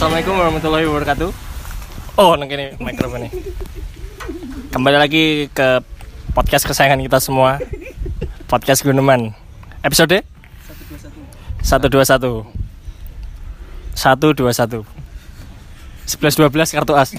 Assalamualaikum 0.00 0.32
warahmatullahi 0.32 0.88
wabarakatuh. 0.88 1.28
Oh, 2.16 2.32
nang 2.32 2.48
kene 2.48 2.72
mikrofon 2.80 3.28
nih. 3.28 3.32
Kembali 4.72 4.96
lagi 4.96 5.52
ke 5.52 5.84
podcast 6.32 6.64
kesayangan 6.64 7.04
kita 7.04 7.20
semua. 7.20 7.60
Podcast 8.48 8.80
Guneman. 8.80 9.36
Episode 9.84 10.24
121. 11.60 12.48
121. 13.92 14.88
11 16.08 16.48
12 16.48 16.76
kartu 16.80 16.92
as. 16.96 17.12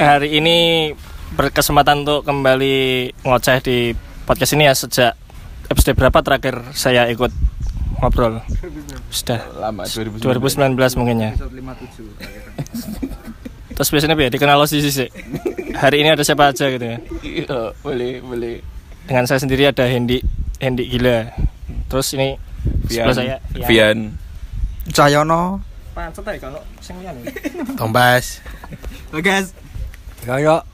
Hari 0.00 0.28
ini 0.32 0.56
berkesempatan 1.36 2.08
untuk 2.08 2.24
kembali 2.24 3.12
ngoceh 3.20 3.60
di 3.60 3.92
podcast 4.24 4.56
ini 4.56 4.64
ya 4.64 4.72
sejak 4.72 5.12
episode 5.68 5.92
berapa 5.92 6.24
terakhir 6.24 6.72
saya 6.72 7.12
ikut 7.12 7.52
ngobrol? 8.00 8.40
Sudah 9.12 9.40
lama 9.58 9.84
2019 9.84 10.98
mungkin 10.98 11.16
ya. 11.20 11.30
Terus 13.72 13.88
biasanya 13.88 14.14
ya 14.20 14.30
dikenal 14.30 14.56
lo 14.60 14.66
sih 14.68 14.84
sih. 14.84 15.08
Hari 15.72 16.04
ini 16.04 16.12
ada 16.12 16.22
siapa 16.22 16.52
aja 16.52 16.68
gitu 16.68 16.84
ya. 16.84 16.98
Iya, 17.24 17.72
boleh, 17.80 18.20
boleh. 18.20 18.56
Dengan 19.08 19.24
saya 19.26 19.40
sendiri 19.40 19.66
ada 19.66 19.88
Hendi, 19.88 20.20
Hendi 20.60 20.86
gila. 20.86 21.32
Terus 21.88 22.14
ini 22.14 22.36
sebelah 22.86 23.16
saya 23.16 23.36
Ian. 23.56 23.66
Vian. 23.66 23.98
Cahyono 24.90 25.62
Pancet 25.92 26.24
aja 26.26 26.48
kalau 26.48 26.60
sing 26.80 26.96
liyan 26.98 27.14
ya. 27.22 27.24
Tombas 27.78 28.40
Bagas. 29.12 29.52
Gayo 30.24 30.64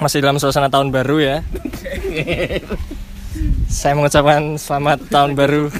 Masih 0.00 0.24
dalam 0.24 0.40
suasana 0.40 0.72
tahun 0.72 0.88
baru 0.88 1.20
ya. 1.20 1.36
Saya 3.70 3.94
mengucapkan 3.94 4.58
selamat 4.58 5.06
tahun 5.14 5.38
baru. 5.38 5.70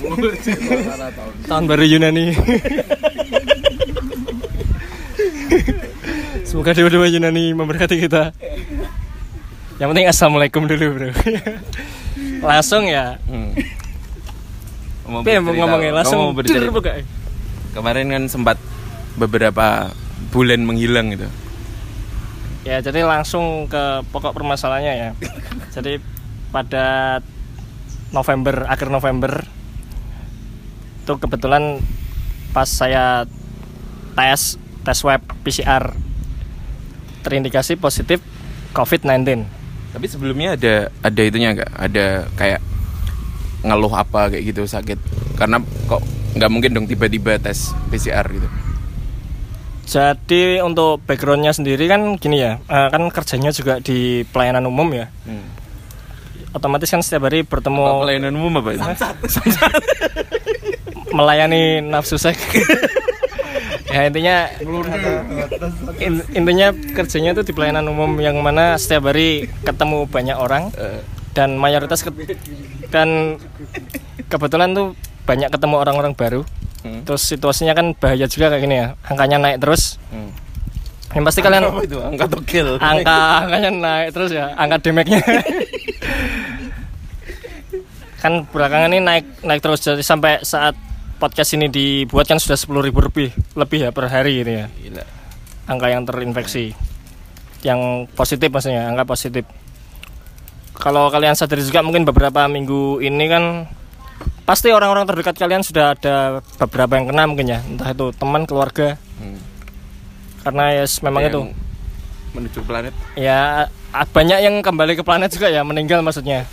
tahun 1.50 1.64
baru 1.66 1.82
Yunani. 1.82 2.38
Semoga 6.46 6.70
dewa-dewa 6.70 7.10
Yunani 7.10 7.50
memberkati 7.50 7.98
kita. 7.98 8.30
Yang 9.82 9.88
penting 9.90 10.06
assalamualaikum 10.06 10.70
dulu 10.70 10.86
bro. 10.94 11.10
langsung 12.46 12.86
ya. 12.86 13.18
Hmm. 13.26 13.58
Mau 15.10 15.26
ngomongnya 15.26 15.90
langsung. 15.90 16.30
mau 16.30 16.36
bercerita. 16.36 16.70
Kemarin 17.74 18.06
kan 18.06 18.22
sempat 18.30 18.56
beberapa 19.18 19.90
bulan 20.30 20.62
menghilang 20.62 21.10
gitu. 21.10 21.26
Ya 22.62 22.78
jadi 22.78 23.02
langsung 23.02 23.66
ke 23.66 24.06
pokok 24.14 24.30
permasalahannya 24.30 24.94
ya. 24.94 25.10
Jadi 25.74 25.98
pada 26.54 27.18
November 28.10 28.66
akhir 28.66 28.90
November 28.90 29.46
itu 31.00 31.12
kebetulan 31.16 31.78
pas 32.50 32.66
saya 32.66 33.24
tes 34.14 34.58
tes 34.82 34.98
web 35.06 35.22
PCR 35.46 35.94
terindikasi 37.22 37.76
positif 37.76 38.18
COVID-19. 38.72 39.44
Tapi 39.90 40.06
sebelumnya 40.06 40.54
ada 40.54 40.74
ada 41.02 41.20
itunya 41.22 41.54
nggak? 41.54 41.70
Ada 41.74 42.06
kayak 42.38 42.60
ngeluh 43.66 43.92
apa 43.92 44.30
kayak 44.32 44.44
gitu 44.54 44.62
sakit? 44.64 44.98
Karena 45.36 45.58
kok 45.90 46.02
nggak 46.38 46.50
mungkin 46.50 46.70
dong 46.74 46.86
tiba-tiba 46.86 47.42
tes 47.42 47.74
PCR 47.90 48.26
gitu. 48.30 48.48
Jadi 49.90 50.62
untuk 50.62 51.02
backgroundnya 51.02 51.50
sendiri 51.50 51.90
kan 51.90 52.14
gini 52.14 52.38
ya, 52.38 52.62
eh, 52.62 52.88
kan 52.94 53.02
kerjanya 53.10 53.50
juga 53.50 53.82
di 53.82 54.22
pelayanan 54.30 54.70
umum 54.70 54.86
ya. 54.94 55.10
Hmm. 55.26 55.59
Otomatis 56.50 56.88
kan 56.88 56.98
setiap 56.98 57.24
hari 57.24 57.40
Apa 57.40 57.50
bertemu 57.52 57.82
pelayanan 58.00 58.34
umum 58.34 58.52
apa 58.58 58.70
itu? 58.72 58.82
melayani 61.10 61.62
nafsu 61.80 62.16
seks. 62.16 62.38
ya 63.90 64.06
intinya 64.06 64.46
in- 65.98 66.26
intinya 66.32 66.70
kerjanya 66.94 67.34
itu 67.34 67.42
di 67.42 67.52
pelayanan 67.52 67.82
umum 67.84 68.14
yang 68.18 68.38
mana 68.38 68.74
setiap 68.76 69.10
hari 69.10 69.50
ketemu 69.60 70.06
banyak 70.06 70.36
orang 70.36 70.70
Eh, 70.72 71.02
dan 71.32 71.54
mayoritas 71.54 72.00
ke- 72.00 72.14
dan 72.86 73.38
kebetulan 74.26 74.70
tuh 74.72 74.94
banyak 75.24 75.50
ketemu 75.50 75.76
orang-orang 75.76 76.14
baru. 76.14 76.42
hmm. 76.80 77.02
Terus 77.04 77.22
situasinya 77.24 77.74
kan 77.74 77.94
bahaya 77.94 78.26
juga 78.26 78.46
kayak 78.48 78.62
gini 78.62 78.76
ya. 78.76 78.88
Angkanya 79.04 79.38
naik 79.40 79.58
terus. 79.58 79.98
Hmm. 80.08 80.30
Yang 81.10 81.24
pasti 81.26 81.40
kalian 81.40 81.62
Apa 81.64 81.82
itu 81.82 81.98
angka 81.98 82.26
togel. 82.28 82.68
angka 82.76 83.18
angkanya 83.42 83.70
naik 83.72 84.08
terus 84.12 84.30
ya 84.30 84.54
angka 84.54 84.78
demeknya 84.80 85.18
kan 88.20 88.44
belakangan 88.46 88.92
ini 88.92 89.00
naik 89.00 89.24
naik 89.42 89.60
terus. 89.60 89.80
Jadi 89.80 90.04
sampai 90.04 90.44
saat 90.44 90.76
podcast 91.16 91.56
ini 91.56 91.68
dibuat 91.68 92.28
kan 92.28 92.36
sudah 92.36 92.56
sepuluh 92.56 92.80
ribu 92.80 93.00
lebih 93.00 93.32
lebih 93.56 93.88
ya 93.88 93.90
per 93.90 94.08
hari 94.08 94.44
gitu 94.44 94.52
ya. 94.60 94.66
Gila. 94.68 95.04
angka 95.66 95.86
yang 95.88 96.02
terinfeksi. 96.04 96.74
Yang 97.62 97.80
positif 98.12 98.48
maksudnya 98.48 98.88
angka 98.88 99.04
positif. 99.06 99.44
Kalau 100.74 101.12
kalian 101.12 101.36
sadar 101.36 101.60
juga 101.60 101.84
mungkin 101.84 102.08
beberapa 102.08 102.48
minggu 102.48 103.00
ini 103.00 103.24
kan 103.28 103.44
pasti 104.48 104.72
orang-orang 104.72 105.04
terdekat 105.06 105.36
kalian 105.36 105.60
sudah 105.62 105.92
ada 105.94 106.40
beberapa 106.56 106.96
yang 106.96 107.06
kena 107.12 107.22
mungkin 107.28 107.46
ya. 107.48 107.60
Entah 107.62 107.92
itu 107.92 108.12
teman 108.16 108.44
keluarga. 108.44 108.96
Hmm. 109.20 109.36
karena 110.40 110.72
ya 110.72 110.84
memang 111.04 111.20
Yang 111.20 111.32
itu. 111.36 111.40
menuju 112.32 112.58
planet. 112.64 112.94
ya 113.12 113.68
banyak 113.92 114.38
yang 114.40 114.64
kembali 114.64 114.96
ke 114.96 115.04
planet 115.04 115.28
juga 115.36 115.52
ya 115.52 115.60
meninggal 115.60 116.00
maksudnya 116.00 116.48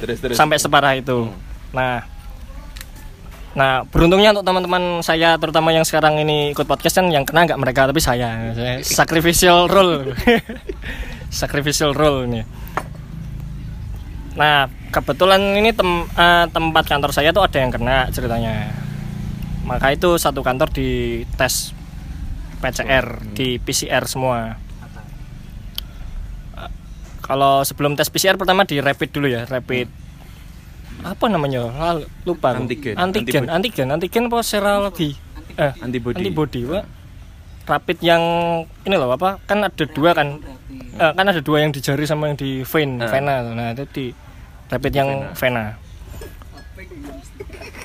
Terus 0.00 0.18
terus. 0.20 0.36
sampai 0.36 0.56
separah 0.60 0.98
itu. 0.98 1.30
Nah. 1.72 2.04
Nah 3.54 3.86
beruntungnya 3.86 4.34
untuk 4.34 4.42
teman-teman 4.50 4.98
saya 5.06 5.38
terutama 5.38 5.70
yang 5.70 5.86
sekarang 5.86 6.18
ini 6.18 6.50
ikut 6.50 6.66
podcast 6.66 6.98
kan 6.98 7.06
yang 7.06 7.22
kena 7.22 7.46
nggak 7.46 7.60
mereka 7.62 7.86
tapi 7.86 8.02
saya, 8.02 8.50
saya 8.50 8.82
sacrificial 8.82 9.70
role. 9.70 10.10
Sacrificial 11.34 11.94
role 11.94 12.26
ini. 12.30 12.42
Nah 14.34 14.66
kebetulan 14.90 15.38
ini 15.58 15.70
tem- 15.70 16.06
eh, 16.14 16.46
tempat 16.50 16.84
kantor 16.86 17.10
saya 17.14 17.30
tuh 17.30 17.46
ada 17.46 17.58
yang 17.58 17.70
kena 17.70 18.10
ceritanya. 18.10 18.74
Maka 19.62 19.94
itu 19.94 20.18
satu 20.18 20.42
kantor 20.42 20.74
di 20.74 21.22
tes 21.38 21.74
PCR 22.58 23.22
di 23.38 23.62
PCR 23.62 24.02
semua 24.10 24.63
kalau 27.24 27.64
sebelum 27.64 27.96
tes 27.96 28.06
PCR 28.06 28.36
pertama 28.36 28.62
di 28.62 28.78
rapid 28.78 29.08
dulu 29.10 29.26
ya 29.26 29.48
rapid 29.48 29.88
apa 31.00 31.24
namanya? 31.26 31.68
Lal- 31.68 32.08
lupa. 32.24 32.52
Antigen. 32.52 32.96
antigen 32.96 33.48
antigen. 33.48 33.88
antigen. 33.88 34.28
Apa 34.28 34.40
serologi? 34.40 35.16
Eh 35.56 35.72
Antibody. 35.80 36.20
antibody 36.20 36.60
Pak. 36.64 36.84
rapid 37.64 37.98
yang 38.00 38.22
ini 38.84 38.94
loh 38.94 39.08
apa? 39.10 39.40
Kan 39.44 39.64
ada 39.64 39.84
dua 39.84 40.12
kan? 40.12 40.40
Eh, 40.94 41.12
kan 41.12 41.24
ada 41.24 41.40
dua 41.40 41.60
yang 41.60 41.72
di 41.72 41.80
jari 41.80 42.04
sama 42.04 42.28
yang 42.28 42.36
di 42.36 42.60
vein 42.62 43.00
Ah. 43.00 43.08
vena 43.08 43.40
nah 43.42 43.72
itu 43.72 43.84
di 43.90 44.04
rapid 44.68 44.92
yang 44.92 45.08
vena. 45.32 45.76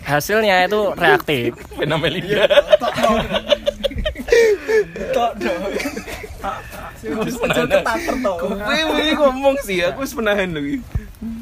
Hasilnya 0.04 0.66
itu 0.66 0.80
reaktif 0.96 1.54
Gue 7.00 9.00
ini 9.00 9.12
ngomong 9.16 9.56
sih, 9.60 9.80
aku 9.82 10.04
harus 10.04 10.14
menahan 10.14 10.52
lagi. 10.52 10.84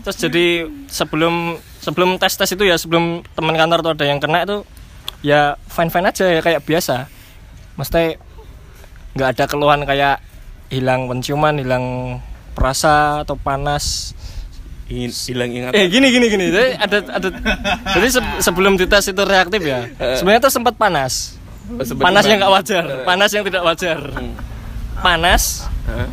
terus 0.01 0.18
jadi 0.18 0.45
sebelum 0.88 1.57
sebelum 1.78 2.18
tes 2.18 2.34
tes 2.34 2.50
itu 2.50 2.62
ya 2.62 2.76
sebelum 2.76 3.22
teman 3.31 3.53
kantor 3.53 3.79
tuh 3.81 3.91
ada 3.93 4.05
yang 4.05 4.17
kena 4.17 4.41
itu 4.41 4.66
ya 5.22 5.53
fine 5.66 5.87
fine 5.87 6.05
aja 6.05 6.23
ya 6.28 6.40
kayak 6.41 6.61
biasa. 6.61 7.05
Mesti 7.76 8.17
nggak 9.14 9.28
ada 9.34 9.43
keluhan 9.46 9.81
kayak 9.84 10.22
hilang 10.70 11.05
penciuman 11.05 11.58
hilang 11.58 12.17
perasa 12.53 13.22
atau 13.22 13.35
panas. 13.35 14.14
Hilang 14.87 15.52
ingat. 15.52 15.72
eh 15.76 15.85
gini 15.87 16.09
gini 16.09 16.26
gini. 16.28 16.46
Jadi 16.47 16.70
ada 16.73 16.97
ada 17.11 17.28
jadi 17.91 18.08
se- 18.08 18.40
sebelum 18.41 18.78
dites 18.78 19.05
itu 19.05 19.22
reaktif 19.22 19.61
ya 19.61 19.85
sebenarnya 20.16 20.41
tuh 20.41 20.53
sempat 20.53 20.73
panas. 20.73 21.37
Oh, 21.67 21.84
panas. 21.99 22.23
yang 22.23 22.40
nggak 22.40 22.53
wajar 22.53 22.84
panas 23.03 23.29
yang 23.29 23.43
tidak 23.43 23.61
wajar 23.61 23.99
panas. 25.02 25.66
Hah? 25.88 26.09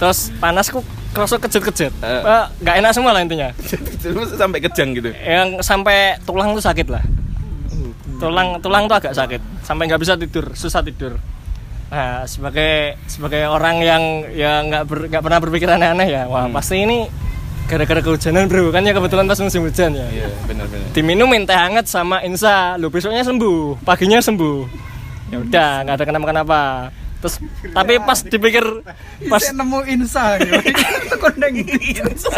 terus 0.00 0.32
panasku 0.40 0.80
kerasa 1.12 1.36
kejut-kejut. 1.36 1.92
Eh, 1.92 2.44
nggak 2.64 2.76
enak 2.80 2.92
semua 2.96 3.12
lah 3.12 3.20
intinya. 3.20 3.52
Terus 4.02 4.32
sampai 4.32 4.64
kejang 4.64 4.96
gitu. 4.96 5.12
yang 5.12 5.60
sampai 5.60 6.16
tulang 6.24 6.56
tuh 6.56 6.64
sakit 6.64 6.88
lah. 6.88 7.04
Tulang 8.16 8.64
tulang 8.64 8.88
tuh 8.88 8.96
agak 8.96 9.12
sakit. 9.12 9.40
Sampai 9.60 9.92
nggak 9.92 10.00
bisa 10.00 10.16
tidur 10.16 10.56
susah 10.56 10.80
tidur. 10.80 11.20
Nah 11.92 12.24
sebagai 12.24 12.96
sebagai 13.12 13.44
orang 13.44 13.84
yang 13.84 14.02
yang 14.32 14.72
nggak 14.72 14.84
ber- 14.88 15.08
nggak 15.12 15.20
pernah 15.20 15.40
berpikir 15.42 15.68
aneh-aneh 15.68 16.08
ya 16.08 16.22
wah 16.30 16.46
pasti 16.48 16.80
ini 16.80 17.04
gara-gara 17.68 18.00
kehujanan 18.00 18.48
bro. 18.48 18.72
Kan 18.72 18.88
ya 18.88 18.96
kebetulan 18.96 19.28
pas 19.28 19.36
musim 19.36 19.68
hujan 19.68 19.92
ya. 19.92 20.06
Iya, 20.08 20.28
benar-benar. 20.48 20.88
diminumin 20.96 21.44
teh 21.44 21.58
hangat 21.58 21.84
sama 21.90 22.24
insa. 22.24 22.80
Lu 22.80 22.88
besoknya 22.88 23.20
sembuh 23.20 23.84
paginya 23.84 24.16
sembuh. 24.16 24.58
Ya 25.28 25.44
udah. 25.44 25.72
Nggak 25.84 25.94
ada 26.00 26.04
kenapa 26.08 26.26
kenapa 26.30 26.60
terus 27.20 27.36
tapi 27.70 28.00
pas 28.00 28.18
dipikir 28.24 28.64
pas 29.28 29.40
Pas 29.40 29.44
nemu 29.52 29.78
insa 29.86 30.34
gitu. 30.40 30.56
Kondeng 31.20 31.56
insa. 31.60 32.36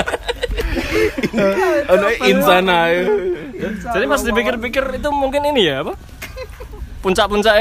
Ono 1.89 2.09
insana. 2.27 2.79
Jadi 3.95 4.05
pas 4.07 4.21
dipikir-pikir 4.21 4.85
itu 4.99 5.09
mungkin 5.11 5.43
ini 5.49 5.71
ya 5.71 5.87
apa? 5.87 5.95
Puncak-puncak 7.03 7.55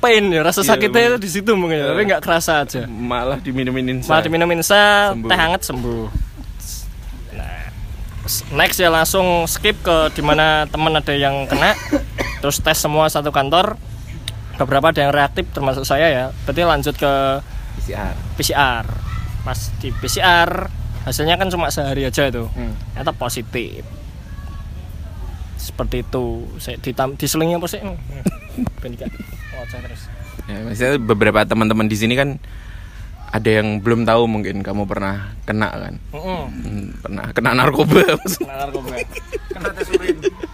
pain 0.00 0.24
ya 0.32 0.40
rasa 0.44 0.60
Iya, 0.60 0.68
sakitnya 0.76 1.02
itu 1.12 1.18
di 1.20 1.30
situ 1.30 1.50
mungkin 1.56 1.76
ya, 1.80 1.86
tapi 1.92 2.02
nggak 2.08 2.22
kerasa 2.24 2.64
aja. 2.64 2.84
Malah 2.88 3.38
diminumin 3.40 4.00
insa. 4.00 4.08
Malah 4.12 4.22
diminumin 4.24 4.60
sa, 4.60 5.12
Sembuh. 5.12 5.28
teh 5.28 5.38
hangat 5.38 5.62
sembuh. 5.64 6.04
Nah, 7.36 7.64
next 8.56 8.78
ya 8.80 8.88
langsung 8.88 9.44
skip 9.44 9.76
ke 9.80 10.12
di 10.12 10.22
mana 10.24 10.64
teman 10.68 10.96
ada 10.96 11.12
yang 11.12 11.44
kena, 11.48 11.76
terus 12.40 12.60
tes 12.60 12.76
semua 12.76 13.08
satu 13.08 13.28
kantor. 13.28 13.76
Beberapa 14.54 14.94
ada 14.94 15.00
yang 15.02 15.12
reaktif 15.14 15.44
termasuk 15.50 15.82
saya 15.82 16.06
ya. 16.10 16.24
Berarti 16.46 16.62
lanjut 16.62 16.94
ke 16.94 17.12
PCR. 17.80 18.14
PCR. 18.38 18.86
Pas 19.44 19.58
di 19.82 19.88
PCR 19.92 20.50
hasilnya 21.04 21.36
kan 21.36 21.52
cuma 21.52 21.68
sehari 21.68 22.06
aja 22.06 22.30
itu. 22.30 22.46
Hmm. 22.54 22.72
Ternyata 22.94 23.12
positif. 23.12 23.82
Seperti 25.58 26.06
itu. 26.06 26.48
Saya 26.62 26.76
ditam 26.78 27.18
diselingi 27.18 27.58
apa 27.58 27.66
sih? 27.68 27.80
Hmm. 27.82 27.96
Terus. 29.74 30.02
Ya, 30.44 31.00
beberapa 31.00 31.40
teman-teman 31.48 31.88
di 31.88 31.96
sini 31.96 32.14
kan 32.14 32.36
ada 33.34 33.50
yang 33.50 33.82
belum 33.82 34.06
tahu 34.06 34.30
mungkin 34.30 34.62
kamu 34.62 34.86
pernah 34.86 35.34
kena 35.42 35.74
kan. 35.74 35.94
Heeh. 36.14 36.42
Hmm, 36.46 36.86
pernah 37.02 37.26
kena 37.34 37.50
narkoba. 37.58 38.14
Kena 38.38 38.54
narkoba. 38.62 38.94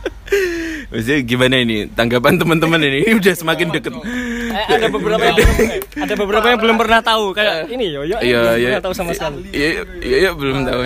Maksudnya 0.91 1.21
gimana 1.23 1.55
ini 1.59 1.87
tanggapan 1.87 2.35
teman-teman 2.35 2.81
ini? 2.83 2.99
Ini 3.07 3.15
udah 3.19 3.35
semakin 3.35 3.67
deket. 3.71 3.95
Eh, 3.95 4.67
ada 4.67 4.87
beberapa 4.91 5.23
yang 5.23 5.37
belum, 5.39 5.55
eh, 5.63 5.81
ada 6.03 6.15
beberapa 6.19 6.47
yang 6.51 6.59
belum 6.59 6.77
pernah 6.79 7.01
tahu 7.01 7.25
kayak 7.31 7.71
ini 7.71 7.95
yo 7.95 8.03
yo 8.03 8.19
Iya, 8.19 8.59
belum 8.59 8.75
iya. 8.75 8.81
tahu 8.83 8.95
sama 8.95 9.15
sekali. 9.15 9.47
Iya, 9.55 9.87
iya, 10.03 10.17
iya, 10.27 10.31
belum 10.35 10.67
tahu. 10.67 10.81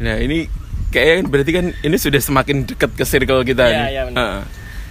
Nah, 0.00 0.16
ini 0.20 0.48
kayaknya 0.92 1.24
berarti 1.24 1.50
kan 1.52 1.66
ini 1.72 1.96
sudah 1.96 2.20
semakin 2.20 2.64
dekat 2.64 2.90
ke 2.92 3.04
circle 3.04 3.40
kita 3.42 3.64
Iya, 3.64 3.72
nih. 3.72 3.86
iya, 3.88 4.02
benar. 4.08 4.20
Heeh. 4.20 4.40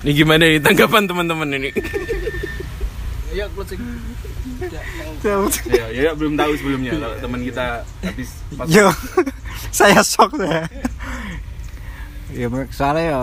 Ini 0.05 0.11
gimana 0.13 0.43
nih 0.45 0.59
tanggapan 0.61 1.03
teman-teman 1.05 1.49
ini? 1.55 1.69
Iya, 3.33 3.45
closing. 3.51 3.81
ya, 5.69 5.85
ya, 5.91 6.11
belum 6.15 6.37
tahu 6.37 6.51
sebelumnya 6.55 6.91
teman 7.19 7.41
kita 7.43 7.83
habis 8.01 8.29
pas 8.55 8.65
Yo, 8.69 8.87
saya 9.77 9.99
shock 9.99 10.31
saya. 10.39 10.63
Ya 12.35 12.47
soalnya 12.69 13.03
ya 13.07 13.19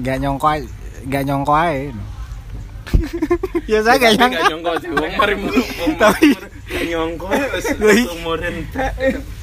nggak 0.00 0.16
nyongko 0.18 0.48
nggak 1.06 1.22
nyongko 1.28 1.52
aja. 1.54 1.92
ya 3.70 3.78
saya 3.84 3.96
nggak 3.98 4.12
Tapi 4.14 4.18
nyangka. 4.18 4.32
nggak 4.32 4.50
nyongko 4.50 4.70
sih, 4.80 4.88
wong 4.90 5.12
mari 5.18 5.34
wong 5.36 5.92
Tapi- 6.00 6.32
nggak 6.66 6.84
nyongko 6.88 7.24
wis 7.52 7.66
Wih. 7.84 8.04
umurin 8.16 8.56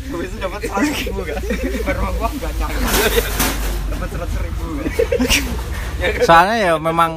Habis 0.04 0.30
itu 0.30 0.38
dapat 0.38 0.60
seratus 0.63 0.98
ribu 1.00 1.21
kan? 1.24 1.36
Baru 1.86 2.01
gua 2.18 2.30
nggak 2.31 2.51
nyangka. 2.57 2.89
Dapat 3.94 4.07
seratus 4.10 4.38
ribu 4.42 4.65
Soalnya 6.25 6.56
ya 6.57 6.74
memang 6.75 7.12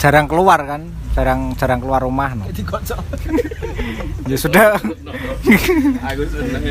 jarang 0.00 0.26
keluar 0.26 0.58
kan, 0.64 0.82
jarang 1.12 1.52
jarang 1.54 1.78
keluar 1.78 2.00
rumah. 2.00 2.32
No. 2.34 2.48
ya 4.24 4.36
sudah, 4.38 4.74
aku 6.02 6.22
seneng 6.26 6.64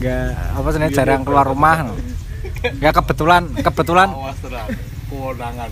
nggak 0.00 0.26
apa 0.54 0.68
sih 0.68 0.90
jarang 0.92 1.22
keluar 1.24 1.48
rumah. 1.48 1.88
No. 1.88 1.94
Ya 2.80 2.90
kebetulan 2.92 3.48
kebetulan. 3.64 4.12
Kewenangan. 5.08 5.70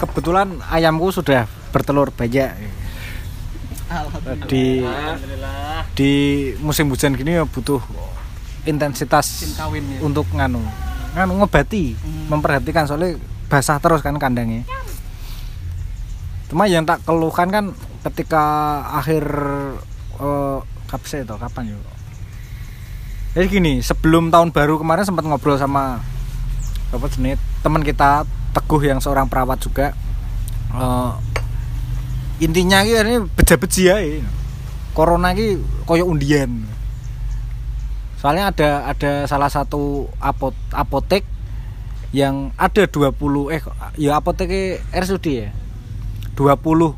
Kebetulan 0.00 0.48
ayamku 0.72 1.12
sudah 1.12 1.44
bertelur 1.70 2.08
banyak. 2.10 2.50
Di 4.46 4.80
Alhamdulillah. 4.86 5.82
di 5.98 6.12
musim 6.62 6.86
hujan 6.94 7.18
gini 7.18 7.34
ya 7.34 7.42
butuh 7.42 7.82
intensitas 8.62 9.42
untuk 9.98 10.30
nganu 10.30 10.62
nganu 11.18 11.32
ngobati 11.42 11.98
memperhatikan. 12.30 12.86
Soalnya 12.86 13.18
basah 13.50 13.82
terus 13.82 14.00
kan 14.00 14.16
kandangnya. 14.16 14.62
Cuma 16.48 16.70
yang 16.70 16.86
tak 16.86 17.02
keluhkan 17.04 17.50
kan 17.50 17.64
ketika 18.10 18.42
akhir 18.96 19.22
eh 20.22 20.58
kapan 20.88 21.06
sih 21.06 21.20
itu? 21.22 21.34
Kapan 21.36 21.64
yuk 21.76 21.99
jadi 23.36 23.46
gini 23.46 23.72
sebelum 23.80 24.34
tahun 24.34 24.50
baru 24.50 24.80
kemarin 24.80 25.06
sempat 25.06 25.22
ngobrol 25.26 25.58
sama 25.60 26.02
apa 26.90 27.06
jenis 27.12 27.38
teman 27.62 27.86
kita 27.86 28.26
teguh 28.50 28.82
yang 28.82 28.98
seorang 28.98 29.30
perawat 29.30 29.62
juga 29.62 29.94
Eh, 30.70 31.12
intinya 32.46 32.86
ini 32.86 33.26
beja-beji 33.34 33.90
ae. 33.90 34.22
Corona 34.94 35.34
ki 35.34 35.58
koyo 35.86 36.06
undian. 36.06 36.66
Soalnya 38.18 38.52
ada 38.52 38.68
ada 38.86 39.12
salah 39.26 39.50
satu 39.50 40.06
apot, 40.20 40.54
apotek 40.70 41.24
yang 42.10 42.50
ada 42.58 42.84
20 42.86 43.54
eh 43.54 43.62
ya 43.98 44.18
apotek 44.18 44.78
RSUD 44.94 45.26
ya. 45.26 45.48
20 46.38 46.94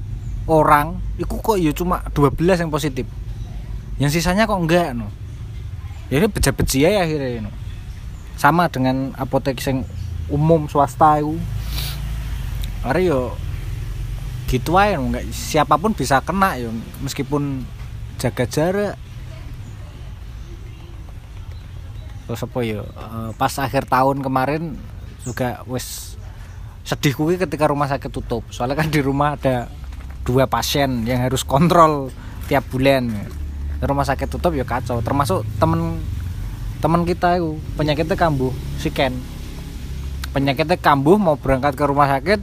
orang 0.50 1.00
itu 1.16 1.34
kok 1.38 1.56
ya 1.56 1.72
cuma 1.72 2.04
12 2.12 2.66
yang 2.66 2.70
positif. 2.72 3.06
Yang 3.96 4.20
sisanya 4.20 4.44
kok 4.44 4.60
enggak 4.60 4.92
no. 4.92 5.08
Ya 6.12 6.20
ini 6.20 6.28
beja-beji 6.28 6.84
ae 6.84 7.00
akhirnya 7.00 7.48
no. 7.48 7.50
Sama 8.36 8.68
dengan 8.68 9.16
apotek 9.16 9.56
yang 9.64 9.88
umum 10.28 10.68
swasta 10.68 11.24
itu. 11.24 11.40
Hari 12.84 13.08
yo 13.08 13.32
gitu 14.52 14.76
aja 14.76 15.00
nggak 15.00 15.32
siapa 15.32 15.80
pun 15.80 15.96
bisa 15.96 16.20
kena 16.20 16.60
yo 16.60 16.68
meskipun 17.00 17.64
jaga 18.20 18.44
jarak 18.44 19.00
terus 22.28 22.44
apa 22.44 22.58
eh, 22.60 22.84
pas 23.40 23.54
akhir 23.56 23.88
tahun 23.88 24.20
kemarin 24.20 24.76
juga 25.24 25.64
wes 25.64 26.20
sedih 26.84 27.16
kuwi 27.16 27.40
ketika 27.40 27.64
rumah 27.64 27.88
sakit 27.88 28.12
tutup 28.12 28.44
soalnya 28.52 28.76
kan 28.76 28.92
di 28.92 29.00
rumah 29.00 29.40
ada 29.40 29.72
dua 30.28 30.44
pasien 30.44 31.08
yang 31.08 31.24
harus 31.24 31.48
kontrol 31.48 32.12
tiap 32.44 32.68
bulan 32.68 33.08
rumah 33.86 34.06
sakit 34.06 34.28
tutup 34.30 34.54
ya 34.54 34.64
kacau. 34.66 35.02
Termasuk 35.02 35.42
temen 35.58 36.02
temen 36.82 37.06
kita 37.06 37.38
itu 37.38 37.58
penyakitnya 37.78 38.16
kambuh 38.18 38.52
si 38.78 38.90
Ken. 38.90 39.14
Penyakitnya 40.32 40.80
kambuh 40.80 41.20
mau 41.20 41.36
berangkat 41.36 41.76
ke 41.76 41.84
rumah 41.84 42.08
sakit 42.08 42.40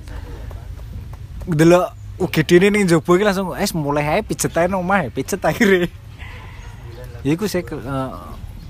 delok 1.50 1.98
UGD 2.22 2.62
ini 2.62 2.84
nih 2.84 2.93
jobo 2.93 3.17
iki 3.17 3.25
langsung 3.25 3.58
es 3.58 3.74
mulai 3.74 4.05
aja 4.05 4.22
pijet 4.22 4.53
aja 4.53 4.69
nang 4.69 4.86
omah 4.86 5.08
ya 5.08 5.10
pijet 5.10 5.41
akhirnya 5.41 5.89
ya 7.25 7.31
iku 7.34 7.50
sih 7.50 7.63
eh, 7.63 8.12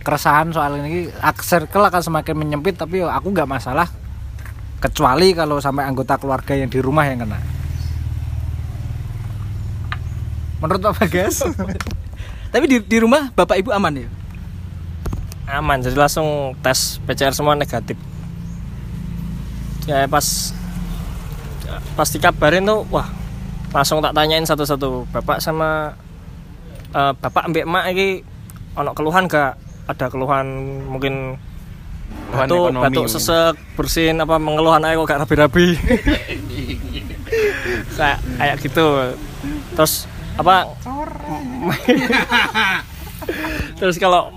keresahan 0.03 0.49
soal 0.49 0.79
ini. 0.79 1.11
Circle 1.43 1.85
akan 1.85 2.01
semakin 2.01 2.35
menyempit 2.35 2.79
tapi 2.79 3.03
ya 3.03 3.13
aku 3.13 3.29
nggak 3.29 3.49
masalah. 3.49 3.87
Kecuali 4.79 5.35
kalau 5.35 5.59
sampai 5.59 5.83
anggota 5.83 6.15
keluarga 6.15 6.55
yang 6.55 6.71
di 6.71 6.79
rumah 6.79 7.03
yang 7.03 7.19
kena. 7.27 7.39
Menurut 10.63 10.79
Pak 10.79 10.93
Bagas 11.03 11.43
Tapi 12.49 12.65
di, 12.65 12.77
di 12.81 12.97
rumah 12.97 13.29
bapak 13.33 13.61
ibu 13.61 13.69
aman 13.69 14.05
ya? 14.05 14.09
Aman, 15.49 15.81
jadi 15.81 15.97
langsung 15.97 16.53
tes 16.61 17.01
PCR 17.09 17.33
semua 17.33 17.57
negatif. 17.57 17.97
Ya 19.89 20.05
pas 20.05 20.53
pas 21.97 22.09
dikabarin 22.09 22.65
tuh, 22.65 22.85
wah 22.93 23.09
langsung 23.73 24.01
tak 24.01 24.13
tanyain 24.13 24.45
satu-satu. 24.45 25.09
Bapak 25.09 25.41
sama 25.41 25.97
eh, 26.93 27.13
bapak 27.17 27.49
mbak 27.49 27.65
mak 27.65 27.85
ini 27.93 28.21
ono 28.77 28.93
keluhan 28.93 29.25
gak? 29.25 29.57
Ada 29.89 30.13
keluhan 30.13 30.45
mungkin 30.85 31.41
Keluhan 32.29 32.45
batuk, 32.45 32.65
ekonomi 32.69 32.85
batuk 32.85 33.05
sesek, 33.09 33.53
bersin 33.73 34.21
apa 34.21 34.37
mengeluhan 34.37 34.85
aja 34.85 34.97
kok 34.97 35.07
gak 35.09 35.21
rapi-rapi. 35.25 35.67
kayak 37.97 38.19
kayak 38.37 38.55
gitu. 38.61 38.85
Terus 39.73 40.05
apa? 40.37 40.69
Terus 43.79 43.95
kalau 43.95 44.31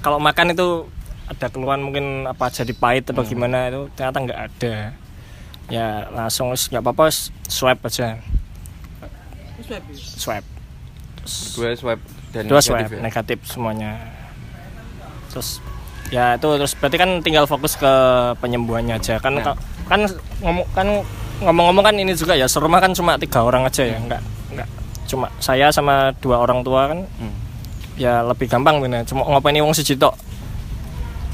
kalau 0.00 0.18
makan 0.18 0.52
itu 0.52 0.86
ada 1.26 1.46
keluhan 1.48 1.80
mungkin 1.80 2.26
apa 2.26 2.50
jadi 2.50 2.74
pahit 2.74 3.08
atau 3.08 3.24
gimana 3.24 3.70
itu 3.70 3.88
ternyata 3.94 4.18
nggak 4.20 4.40
ada. 4.50 4.76
Ya 5.70 6.06
langsung 6.12 6.52
nggak 6.52 6.82
apa-apa 6.82 7.08
swab 7.48 7.78
aja. 7.82 8.18
Swab. 9.96 10.44
dua 11.54 11.70
swab 11.78 12.00
dan 12.34 12.42
Dua 12.50 12.58
negatif 12.58 12.66
swab 12.66 12.90
ya? 12.90 13.00
negatif 13.00 13.38
semuanya. 13.46 13.92
Terus 15.30 15.62
ya 16.10 16.36
itu 16.36 16.48
terus 16.58 16.74
berarti 16.76 16.96
kan 16.98 17.10
tinggal 17.22 17.46
fokus 17.46 17.78
ke 17.78 17.92
penyembuhannya 18.42 19.00
aja 19.00 19.16
kan 19.16 19.38
Nah. 19.38 19.56
kan 19.88 20.04
ngomong 20.44 20.66
kan 20.76 20.88
ngomong-ngomong 21.40 21.84
kan 21.88 21.96
ini 21.96 22.12
juga 22.12 22.36
ya 22.36 22.44
serumah 22.44 22.84
kan 22.84 22.92
cuma 22.92 23.16
tiga 23.16 23.40
orang 23.40 23.64
aja 23.64 23.86
ya 23.86 23.96
nggak 23.96 24.20
nggak 24.52 24.68
cuma 25.12 25.28
saya 25.36 25.68
sama 25.68 26.16
dua 26.18 26.40
orang 26.40 26.64
tua 26.64 26.88
kan 26.88 27.04
Hmm. 27.20 27.34
ya 27.94 28.24
lebih 28.24 28.48
gampang 28.48 28.80
bener 28.80 29.04
cuma 29.04 29.28
ngapain 29.28 29.60
wong 29.60 29.76
siji 29.76 29.94
tok 29.94 30.16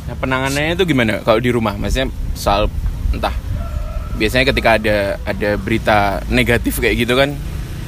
Nah, 0.08 0.16
penanganannya 0.16 0.73
itu 0.73 0.88
gimana 0.88 1.20
kalau 1.20 1.37
di 1.37 1.52
rumah? 1.52 1.76
Maksudnya 1.76 2.08
soal 2.32 2.64
entah 3.12 3.37
biasanya 4.16 4.49
ketika 4.49 4.80
ada 4.80 4.97
ada 5.23 5.50
berita 5.54 6.25
negatif 6.26 6.80
kayak 6.80 7.04
gitu 7.04 7.12
kan 7.12 7.37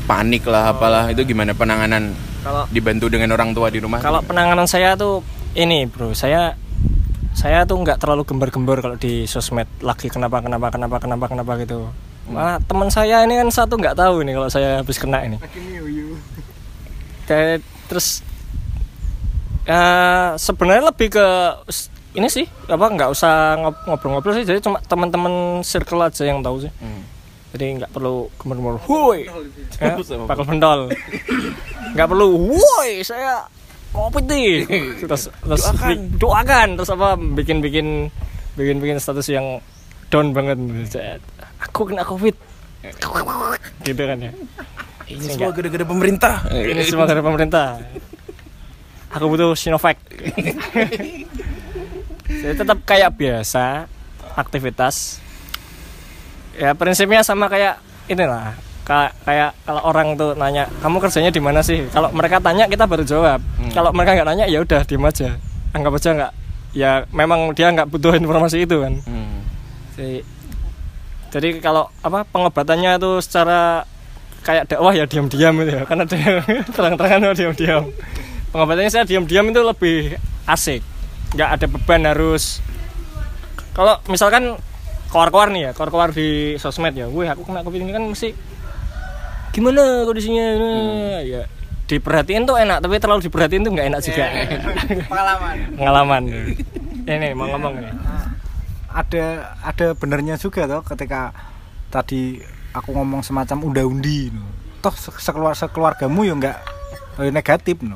panik 0.04 0.44
lah 0.44 0.70
apalah 0.70 1.08
itu 1.08 1.24
gimana 1.24 1.56
penanganan 1.56 2.12
kalau 2.44 2.68
dibantu 2.68 3.08
dengan 3.08 3.32
orang 3.32 3.50
tua 3.50 3.72
di 3.72 3.80
rumah? 3.80 3.98
kalau 3.98 4.20
penanganan 4.20 4.68
saya 4.68 4.94
tuh 4.94 5.24
ini 5.56 5.88
bro 5.88 6.12
saya 6.12 6.54
saya 7.32 7.64
tuh 7.64 7.80
nggak 7.80 7.96
terlalu 7.96 8.22
gembar-gembor 8.22 8.78
kalau 8.78 8.94
di 8.94 9.24
sosmed 9.24 9.66
lagi 9.80 10.06
kenapa 10.06 10.38
kenapa 10.38 10.68
kenapa 10.68 11.00
kenapa 11.00 11.24
kenapa 11.26 11.52
gitu 11.56 11.88
malah 12.30 12.56
teman 12.60 12.88
saya 12.88 13.22
ini 13.22 13.34
kan 13.34 13.48
satu 13.48 13.74
nggak 13.74 13.94
tahu 13.94 14.22
nih 14.22 14.32
kalau 14.32 14.48
saya 14.48 14.78
habis 14.78 14.96
kena 14.96 15.20
ini. 15.20 15.36
Kayak- 17.26 17.62
terus 17.86 18.22
eh, 19.64 20.28
sebenarnya 20.36 20.88
lebih 20.88 21.08
ke 21.10 21.26
ini 22.12 22.26
sih 22.26 22.42
apa 22.66 22.86
nggak 22.86 23.10
usah 23.10 23.34
ngob- 23.56 23.82
ngobrol-ngobrol 23.84 24.34
sih. 24.34 24.42
Jadi 24.42 24.58
cuma 24.60 24.78
teman-teman 24.80 25.32
circle 25.60 26.00
aja 26.00 26.22
yang 26.22 26.40
tahu 26.40 26.62
sih. 26.62 26.72
Hmm. 26.78 27.02
jadi 27.50 27.82
nggak 27.82 27.90
perlu 27.90 28.30
gemar-gemar 28.38 28.78
woi! 28.86 29.26
Ya, 29.82 29.98
bakal 30.22 30.46
pendol 30.46 30.86
nggak 31.90 32.06
perlu 32.06 32.46
woi 32.46 33.02
saya 33.02 33.42
kopi 33.90 34.22
nih. 34.22 34.50
Terus 35.02 35.34
terus 35.34 35.62
Doakan. 35.66 35.88
bi- 35.90 36.06
doakan 36.14 36.68
terus 36.78 36.90
apa 36.94 37.18
bikin 37.18 37.58
bikin 37.58 38.06
bikin 38.54 38.78
bikin 38.78 39.02
status 39.02 39.26
yang 39.26 39.58
down 40.14 40.30
banget 40.30 40.62
aku 41.80 41.88
kena 41.88 42.04
covid. 42.04 42.36
Gitu 43.80 44.02
kan 44.04 44.20
ya? 44.20 44.32
Ini 45.08 45.24
semua 45.32 45.48
gara-gara 45.56 45.84
pemerintah. 45.88 46.34
ini 46.52 46.84
semua 46.84 47.08
dari 47.08 47.24
pemerintah. 47.24 47.80
Aku 49.16 49.32
butuh 49.32 49.56
Sinovac. 49.56 49.96
Saya 52.28 52.52
tetap 52.52 52.84
kayak 52.84 53.16
biasa 53.16 53.88
aktivitas. 54.36 55.24
Ya 56.52 56.76
prinsipnya 56.76 57.24
sama 57.24 57.48
kayak 57.48 57.80
inilah. 58.12 58.52
Ka- 58.84 59.16
kayak 59.24 59.56
kalau 59.64 59.80
orang 59.88 60.20
tuh 60.20 60.36
nanya 60.36 60.68
kamu 60.84 61.00
kerjanya 61.00 61.32
di 61.32 61.40
mana 61.40 61.64
sih? 61.64 61.88
Kalau 61.88 62.12
mereka 62.12 62.44
tanya 62.44 62.68
kita 62.68 62.84
baru 62.84 63.08
jawab. 63.08 63.40
Kalau 63.72 63.96
mereka 63.96 64.20
nggak 64.20 64.28
nanya 64.28 64.46
ya 64.52 64.60
udah 64.60 64.84
diem 64.84 65.08
aja. 65.08 65.40
Anggap 65.72 65.96
aja 65.96 66.10
nggak 66.12 66.32
ya 66.76 67.08
memang 67.10 67.56
dia 67.56 67.72
nggak 67.72 67.88
butuh 67.88 68.12
informasi 68.20 68.68
itu 68.68 68.84
kan. 68.84 69.00
Hmm. 69.08 69.40
jadi, 69.96 70.22
jadi 71.30 71.62
kalau 71.62 71.86
apa 72.02 72.26
pengobatannya 72.26 72.98
itu 72.98 73.22
secara 73.22 73.86
kayak 74.42 74.66
dakwah 74.66 74.90
ya 74.90 75.06
diam-diam 75.06 75.54
itu 75.62 75.70
ya. 75.78 75.82
Karena 75.86 76.02
ada 76.04 76.16
yang 76.18 76.42
terang-terangan 76.76 77.30
oh, 77.30 77.34
diam-diam. 77.38 77.82
Pengobatannya 78.50 78.90
saya 78.90 79.04
diam-diam 79.06 79.46
itu 79.46 79.60
lebih 79.62 79.98
asik. 80.50 80.82
Nggak 81.38 81.50
ada 81.54 81.66
beban 81.70 82.02
harus 82.10 82.58
kalau 83.70 84.02
misalkan 84.10 84.58
keluar-keluar 85.14 85.54
nih 85.54 85.70
ya 85.70 85.72
keluar-keluar 85.74 86.10
di 86.10 86.58
sosmed 86.58 86.90
ya 86.90 87.06
wih 87.06 87.30
aku 87.30 87.46
kena 87.46 87.62
covid 87.62 87.86
ini 87.86 87.94
kan 87.94 88.02
mesti 88.02 88.34
gimana 89.54 90.02
kondisinya? 90.06 90.46
Nah, 90.58 91.22
ya 91.22 91.42
diperhatiin 91.86 92.46
tuh 92.46 92.58
enak 92.58 92.82
tapi 92.82 92.98
terlalu 92.98 93.22
diperhatiin 93.30 93.62
tuh 93.62 93.70
nggak 93.70 93.86
enak 93.94 94.00
juga. 94.02 94.26
Pengalaman. 95.10 95.56
Pengalaman. 95.78 96.22
Ini 97.06 97.28
mau 97.38 97.46
ngomong 97.50 97.74
nih 97.78 97.94
ada 98.90 99.54
ada 99.62 99.86
benernya 99.94 100.34
juga 100.34 100.66
toh 100.66 100.82
ketika 100.82 101.30
tadi 101.90 102.42
aku 102.74 102.90
ngomong 102.94 103.22
semacam 103.22 103.70
unda-undi 103.70 104.34
no. 104.34 104.46
toh 104.82 104.94
se- 104.94 105.14
sekeluar 105.22 105.54
sekeluargamu 105.54 106.26
ya 106.26 106.34
nggak 106.34 106.56
eh, 107.22 107.30
negatif 107.30 107.82
no 107.86 107.94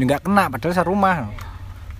ya 0.00 0.02
nggak 0.08 0.24
kena 0.24 0.48
padahal 0.48 0.72
serumah 0.72 1.14
no. 1.28 1.32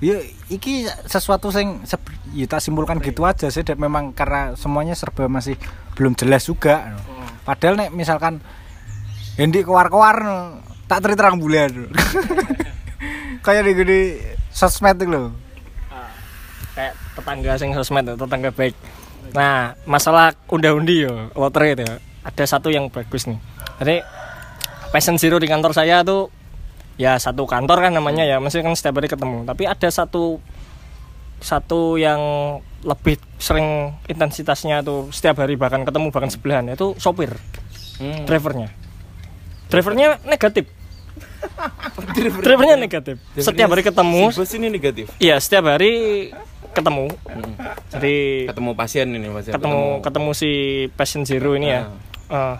ya 0.00 0.16
iki 0.48 0.88
sesuatu 1.08 1.52
yang 1.52 1.84
ya 2.32 2.46
tak 2.48 2.60
simpulkan 2.64 3.00
gitu 3.04 3.24
aja 3.24 3.52
sih 3.52 3.64
dan 3.64 3.76
memang 3.80 4.16
karena 4.16 4.56
semuanya 4.56 4.96
serba 4.96 5.28
masih 5.28 5.56
belum 5.96 6.16
jelas 6.16 6.48
juga 6.48 6.96
no. 6.96 7.00
padahal 7.44 7.76
nek 7.76 7.92
misalkan 7.92 8.40
Hendi 9.36 9.60
keluar-keluar 9.60 10.24
no, 10.24 10.36
tak 10.88 11.04
teri 11.04 11.12
terang 11.20 11.36
bulan 11.36 11.68
no. 11.68 11.88
kayak 13.44 13.62
di 13.68 13.72
gede 13.76 14.00
sosmed 14.48 14.96
itu 14.96 15.12
loh 15.12 15.28
kayak 16.72 17.05
tetangga 17.16 17.52
sing 17.56 17.72
sosmed 17.72 18.14
tetangga 18.14 18.52
baik. 18.52 18.76
Nah 19.32 19.74
masalah 19.88 20.36
undi-undi 20.52 21.08
yo 21.08 21.32
lotre 21.34 21.72
itu 21.72 21.82
ya, 21.82 21.96
ada 22.22 22.44
satu 22.44 22.68
yang 22.68 22.92
bagus 22.92 23.26
nih. 23.26 23.40
Jadi 23.80 23.96
passion 24.92 25.16
zero 25.16 25.40
di 25.40 25.48
kantor 25.48 25.72
saya 25.72 26.04
tuh 26.04 26.28
ya 27.00 27.20
satu 27.20 27.44
kantor 27.44 27.88
kan 27.88 27.92
namanya 27.92 28.24
ya 28.24 28.36
masih 28.38 28.60
kan 28.60 28.76
setiap 28.76 29.00
hari 29.00 29.08
ketemu. 29.08 29.48
Tapi 29.48 29.64
ada 29.64 29.88
satu 29.88 30.38
satu 31.40 32.00
yang 32.00 32.20
lebih 32.86 33.20
sering 33.36 33.92
intensitasnya 34.08 34.80
tuh 34.80 35.12
setiap 35.12 35.44
hari 35.44 35.58
bahkan 35.58 35.84
ketemu 35.84 36.08
bahkan 36.08 36.30
sebelahan 36.32 36.68
itu 36.72 36.96
sopir. 36.96 37.32
Hmm. 37.96 38.28
drivernya. 38.28 38.68
Drivernya 39.72 40.20
negatif. 40.28 40.68
Drivernya 42.44 42.76
negatif. 42.76 43.16
Setiap 43.40 43.72
hari 43.72 43.82
ketemu. 43.82 44.28
ini 44.36 44.68
negatif. 44.68 45.06
Iya, 45.16 45.40
setiap 45.40 45.64
hari 45.72 46.28
ketemu. 46.76 47.08
Jadi 47.88 48.16
Ketemu 48.46 48.70
pasien 48.76 49.06
ini 49.08 49.26
pasien. 49.32 49.52
ketemu 49.56 50.04
ketemu 50.04 50.30
si 50.36 50.50
passion 50.92 51.24
zero 51.24 51.56
ini 51.56 51.72
ya. 51.72 51.88
Eh, 52.28 52.56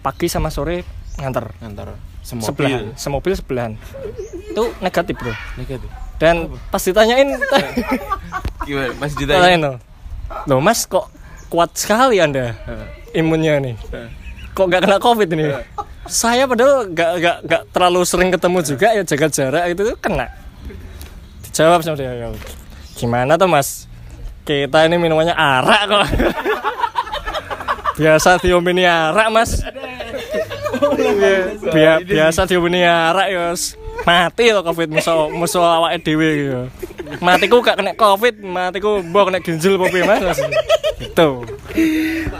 pagi 0.00 0.30
sama 0.30 0.48
sore 0.48 0.86
nganter. 1.18 1.50
antar 1.58 1.98
Sebelahan, 2.22 2.90
semobil 2.90 2.98
semobil 2.98 3.32
sebelahan. 3.34 3.72
Itu 4.50 4.70
negatif, 4.78 5.14
Bro. 5.14 5.30
negatif. 5.56 5.86
Dan 6.18 6.50
pas 6.70 6.82
ditanyain 6.82 7.28
Gimana? 8.66 8.90
Pas 8.98 9.12
ditanya. 9.14 9.38
ditanyain 9.38 9.60
loh. 9.62 9.76
Loh, 10.46 10.58
Mas 10.58 10.90
kok 10.90 11.06
kuat 11.46 11.70
sekali 11.78 12.18
Anda 12.18 12.58
imunnya 13.12 13.62
nih. 13.62 13.74
Kok 14.52 14.66
nggak 14.66 14.82
kena 14.82 14.98
Covid 14.98 15.28
ini? 15.30 15.54
Saya 16.06 16.50
padahal 16.50 16.90
nggak 16.90 17.10
nggak 17.18 17.36
nggak 17.46 17.62
terlalu 17.70 18.00
sering 18.02 18.30
ketemu 18.34 18.58
juga 18.62 18.88
ya 18.90 19.02
jaga 19.06 19.26
jarak 19.30 19.64
itu 19.70 19.82
kena. 19.98 20.26
Dijawab 21.46 21.80
sama 21.82 21.94
dia, 21.94 22.10
"Ya, 22.10 22.26
gimana 22.96 23.36
tuh 23.36 23.46
Mas? 23.46 23.84
Kita 24.46 24.86
ini 24.86 24.96
minumannya 24.96 25.34
arak 25.34 25.82
kok. 25.86 26.04
biasa 27.96 28.40
diomini 28.40 28.84
arak 28.84 29.28
Mas. 29.30 29.60
Bia- 31.72 32.02
biasa 32.02 32.44
diomini 32.44 32.84
arak 32.84 33.26
ya 33.28 33.52
wis 33.52 33.74
mati 34.04 34.52
loh 34.52 34.62
covid 34.62 34.92
musuh 34.92 35.28
musuh 35.32 35.64
awake 35.64 36.04
dhewe 36.04 36.28
gitu. 36.36 36.62
Matiku 37.22 37.62
gak 37.62 37.78
kena 37.80 37.94
covid, 37.94 38.38
matiku 38.42 39.00
mbok 39.02 39.30
kena 39.32 39.38
ginjal 39.40 39.78
piye 39.88 40.04
Mas? 40.04 40.38
Gitu. 41.00 41.30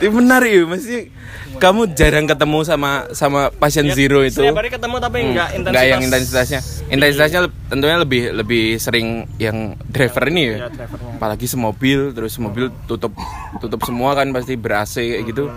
Itu 0.00 0.08
benar 0.12 0.42
ya, 0.44 0.62
masih 0.68 1.10
kamu 1.56 1.96
jarang 1.96 2.26
ketemu 2.28 2.58
sama 2.62 2.90
sama 3.12 3.48
pasien 3.50 3.88
zero 3.92 4.22
itu. 4.22 4.40
Setiap 4.40 4.56
hari 4.60 4.70
ketemu 4.70 4.96
tapi 5.00 5.18
enggak 5.22 5.48
intensitas. 5.52 5.72
Enggak 5.72 5.86
yang 5.88 6.02
intensitasnya. 6.04 6.60
Intensitasnya 6.86 7.40
tentunya 7.68 7.96
lebih 7.98 8.22
lebih 8.32 8.64
sering 8.76 9.26
yang 9.36 9.74
driver 9.88 10.24
ini 10.28 10.42
ya. 10.42 10.56
Ya, 10.56 10.68
drivernya. 10.70 11.12
Apalagi 11.18 11.46
semobil, 11.48 12.12
terus 12.12 12.36
mobil 12.38 12.70
tutup 12.86 13.12
tutup 13.58 13.80
semua 13.82 14.14
kan 14.14 14.30
pasti 14.30 14.54
ber 14.54 14.84
AC 14.84 14.94
kayak 15.00 15.24
gitu. 15.26 15.48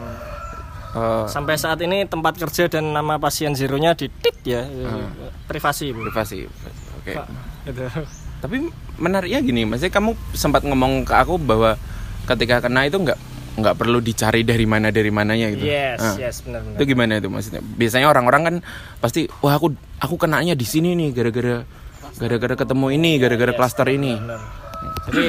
Eh, 0.89 1.25
Sampai 1.29 1.53
saat 1.53 1.77
ini 1.85 2.09
tempat 2.09 2.33
kerja 2.33 2.65
dan 2.65 2.89
nama 2.89 3.21
pasien 3.21 3.53
zeronya 3.53 3.93
di 3.93 4.09
tit 4.09 4.37
ya. 4.41 4.65
Privasi, 5.45 5.93
Bu. 5.93 6.09
privasi. 6.09 6.49
Oke. 6.97 7.13
Gitu. 7.69 7.85
Tapi 8.39 8.71
menariknya 8.97 9.39
gini, 9.43 9.67
maksudnya 9.67 9.93
kamu 9.93 10.15
sempat 10.33 10.63
ngomong 10.65 11.03
ke 11.05 11.13
aku 11.13 11.37
bahwa 11.37 11.75
ketika 12.25 12.65
kena 12.65 12.87
itu 12.87 12.97
nggak 12.97 13.19
nggak 13.59 13.75
perlu 13.75 13.99
dicari 13.99 14.41
dari 14.41 14.63
mana 14.63 14.89
dari 14.89 15.07
mananya 15.09 15.51
gitu. 15.51 15.63
Yes, 15.63 15.99
Ah. 15.99 16.15
yes, 16.15 16.41
benar 16.41 16.63
benar. 16.63 16.77
Itu 16.79 16.83
gimana 16.85 17.11
itu 17.17 17.27
maksudnya? 17.27 17.61
Biasanya 17.61 18.07
orang-orang 18.07 18.41
kan 18.41 18.55
pasti 18.97 19.27
wah 19.39 19.53
aku 19.53 19.69
aku 19.97 20.15
kenanya 20.17 20.53
di 20.53 20.63
sini 20.63 20.95
nih 20.95 21.09
gara-gara 21.11 21.67
gara-gara 22.15 22.55
ketemu 22.55 22.85
ini, 22.91 23.11
gara-gara 23.15 23.51
klaster 23.53 23.87
ini. 23.87 24.15
Benar. 24.15 24.41
Jadi 25.07 25.23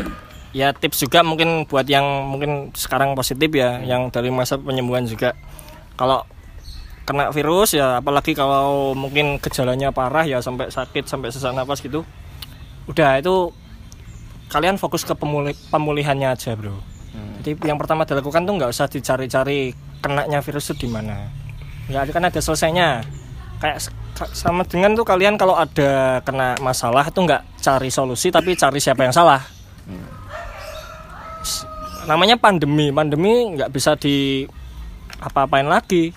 ya 0.51 0.75
tips 0.75 0.99
juga 1.01 1.23
mungkin 1.23 1.63
buat 1.65 1.87
yang 1.87 2.03
mungkin 2.27 2.75
sekarang 2.75 3.15
positif 3.15 3.51
ya, 3.51 3.79
yang 3.81 4.09
dari 4.09 4.31
masa 4.31 4.55
penyembuhan 4.55 5.07
juga. 5.07 5.35
Kalau 5.95 6.27
kena 7.07 7.31
virus 7.31 7.75
ya, 7.75 7.99
apalagi 7.99 8.35
kalau 8.35 8.95
mungkin 8.95 9.39
gejalanya 9.39 9.91
parah 9.91 10.23
ya 10.23 10.39
sampai 10.39 10.71
sakit 10.71 11.07
sampai 11.07 11.31
sesak 11.31 11.51
napas 11.51 11.79
gitu, 11.79 12.03
udah 12.87 13.19
itu 13.19 13.51
kalian 14.49 14.75
fokus 14.75 15.03
ke 15.03 15.15
pemuli- 15.15 15.59
pemulihannya 15.71 16.27
aja 16.29 16.55
bro. 16.55 16.75
Jadi 17.41 17.57
yang 17.65 17.81
pertama 17.81 18.05
dilakukan 18.05 18.45
tuh 18.45 18.55
nggak 18.61 18.69
usah 18.69 18.87
dicari-cari 18.87 19.73
kenanya 20.05 20.45
virus 20.45 20.69
itu 20.71 20.85
di 20.85 20.89
mana. 20.93 21.25
Nggak 21.89 22.13
akan 22.13 22.29
ada 22.29 22.41
selesainya. 22.41 22.89
Kayak 23.61 23.89
sama 24.37 24.69
dengan 24.69 24.93
tuh 24.93 25.09
kalian 25.09 25.41
kalau 25.41 25.57
ada 25.57 26.21
kena 26.21 26.61
masalah 26.61 27.09
tuh 27.09 27.25
nggak 27.25 27.41
cari 27.57 27.89
solusi 27.89 28.29
tapi 28.29 28.53
cari 28.53 28.77
siapa 28.77 29.09
yang 29.09 29.17
salah. 29.17 29.41
Namanya 32.05 32.37
pandemi, 32.37 32.93
pandemi 32.93 33.57
nggak 33.57 33.73
bisa 33.73 33.97
di 33.97 34.45
apa-apain 35.21 35.65
lagi. 35.69 36.13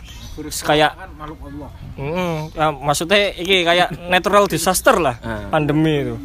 Kayak 0.66 0.98
kan 0.98 1.10
makhluk 1.14 1.40
Allah 1.46 1.70
Mm, 1.94 2.58
ya, 2.58 2.74
maksudnya 2.74 3.38
ini 3.38 3.62
kayak 3.62 4.10
natural 4.10 4.50
disaster 4.50 4.98
lah 4.98 5.22
Ah. 5.22 5.46
pandemi 5.54 6.02
itu. 6.02 6.18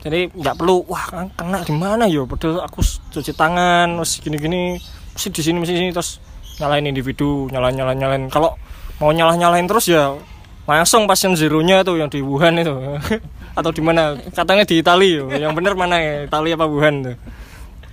Jadi 0.00 0.32
nggak 0.32 0.56
perlu 0.56 0.80
wah 0.88 1.04
kan 1.12 1.28
kena 1.36 1.60
di 1.60 1.76
mana 1.76 2.08
yo 2.08 2.24
padahal 2.24 2.64
aku 2.64 2.80
cuci 3.12 3.36
tangan 3.36 4.00
terus 4.00 4.16
gini-gini 4.24 4.80
mesti 5.12 5.28
di 5.28 5.42
sini 5.44 5.56
mesti 5.60 5.72
di 5.76 5.80
sini 5.84 5.90
terus 5.92 6.24
nyalain 6.56 6.88
individu 6.88 7.52
nyalain 7.52 7.76
nyalain 7.76 7.98
nyalain. 8.00 8.22
Kalau 8.32 8.56
mau 8.96 9.12
nyalah 9.12 9.36
nyalain 9.36 9.68
terus 9.68 9.92
ya 9.92 10.16
langsung 10.64 11.04
pasien 11.04 11.36
zeronya 11.36 11.84
tuh 11.84 12.00
yang 12.00 12.08
di 12.08 12.24
Wuhan 12.24 12.56
itu. 12.60 12.72
Atau 13.58 13.74
di 13.74 13.82
mana? 13.82 14.16
Katanya 14.32 14.64
di 14.64 14.80
Itali 14.80 15.18
yo. 15.20 15.28
yang 15.34 15.52
bener 15.52 15.74
mana 15.74 15.98
ya? 16.00 16.24
Itali 16.24 16.54
apa 16.54 16.64
Wuhan 16.64 17.04
tuh? 17.04 17.16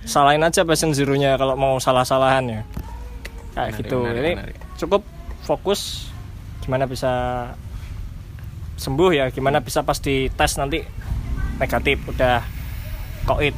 Salahin 0.08 0.40
aja 0.40 0.64
pasien 0.64 0.94
zeronya 0.96 1.36
kalau 1.36 1.58
mau 1.58 1.76
salah-salahan 1.76 2.44
ya. 2.48 2.60
Kayak 3.52 3.74
Menarik, 3.74 3.78
gitu. 3.82 3.98
menarik, 4.00 4.20
ini 4.22 4.32
menarik. 4.38 4.56
cukup 4.78 5.02
fokus 5.42 5.80
gimana 6.62 6.84
bisa 6.84 7.12
sembuh 8.78 9.10
ya 9.10 9.26
gimana 9.34 9.58
bisa 9.58 9.82
pas 9.82 9.98
di 9.98 10.30
tes 10.30 10.54
nanti 10.60 10.84
negatif 11.58 11.98
udah 12.06 12.42
koit 13.26 13.54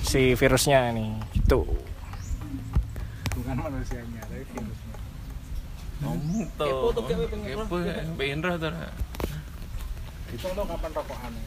si 0.00 0.34
virusnya 0.34 0.90
ini 0.94 1.18
gitu 1.36 1.66
bukan 3.36 3.56
manusianya 3.60 4.22
tapi 4.24 4.44
virusnya 4.54 4.96
ngomong 6.00 6.48
tuh 6.56 6.94
kepo 6.96 7.76
pengen 8.16 8.40
roh 8.40 8.56
tuh 8.56 8.72
itu 10.30 10.46
lo 10.54 10.62
kapan 10.62 10.90
rokokan 10.94 11.32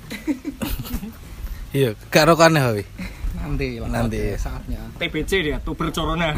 Iya, 1.74 1.98
gak 2.14 2.30
rokokan 2.30 2.54
ya. 2.54 2.70
Nanti 3.42 3.82
lah. 3.82 3.90
Nanti. 3.90 4.38
saatnya. 4.38 4.78
TBC 5.02 5.32
dia 5.42 5.58
tuber 5.66 5.90
corona 5.90 6.38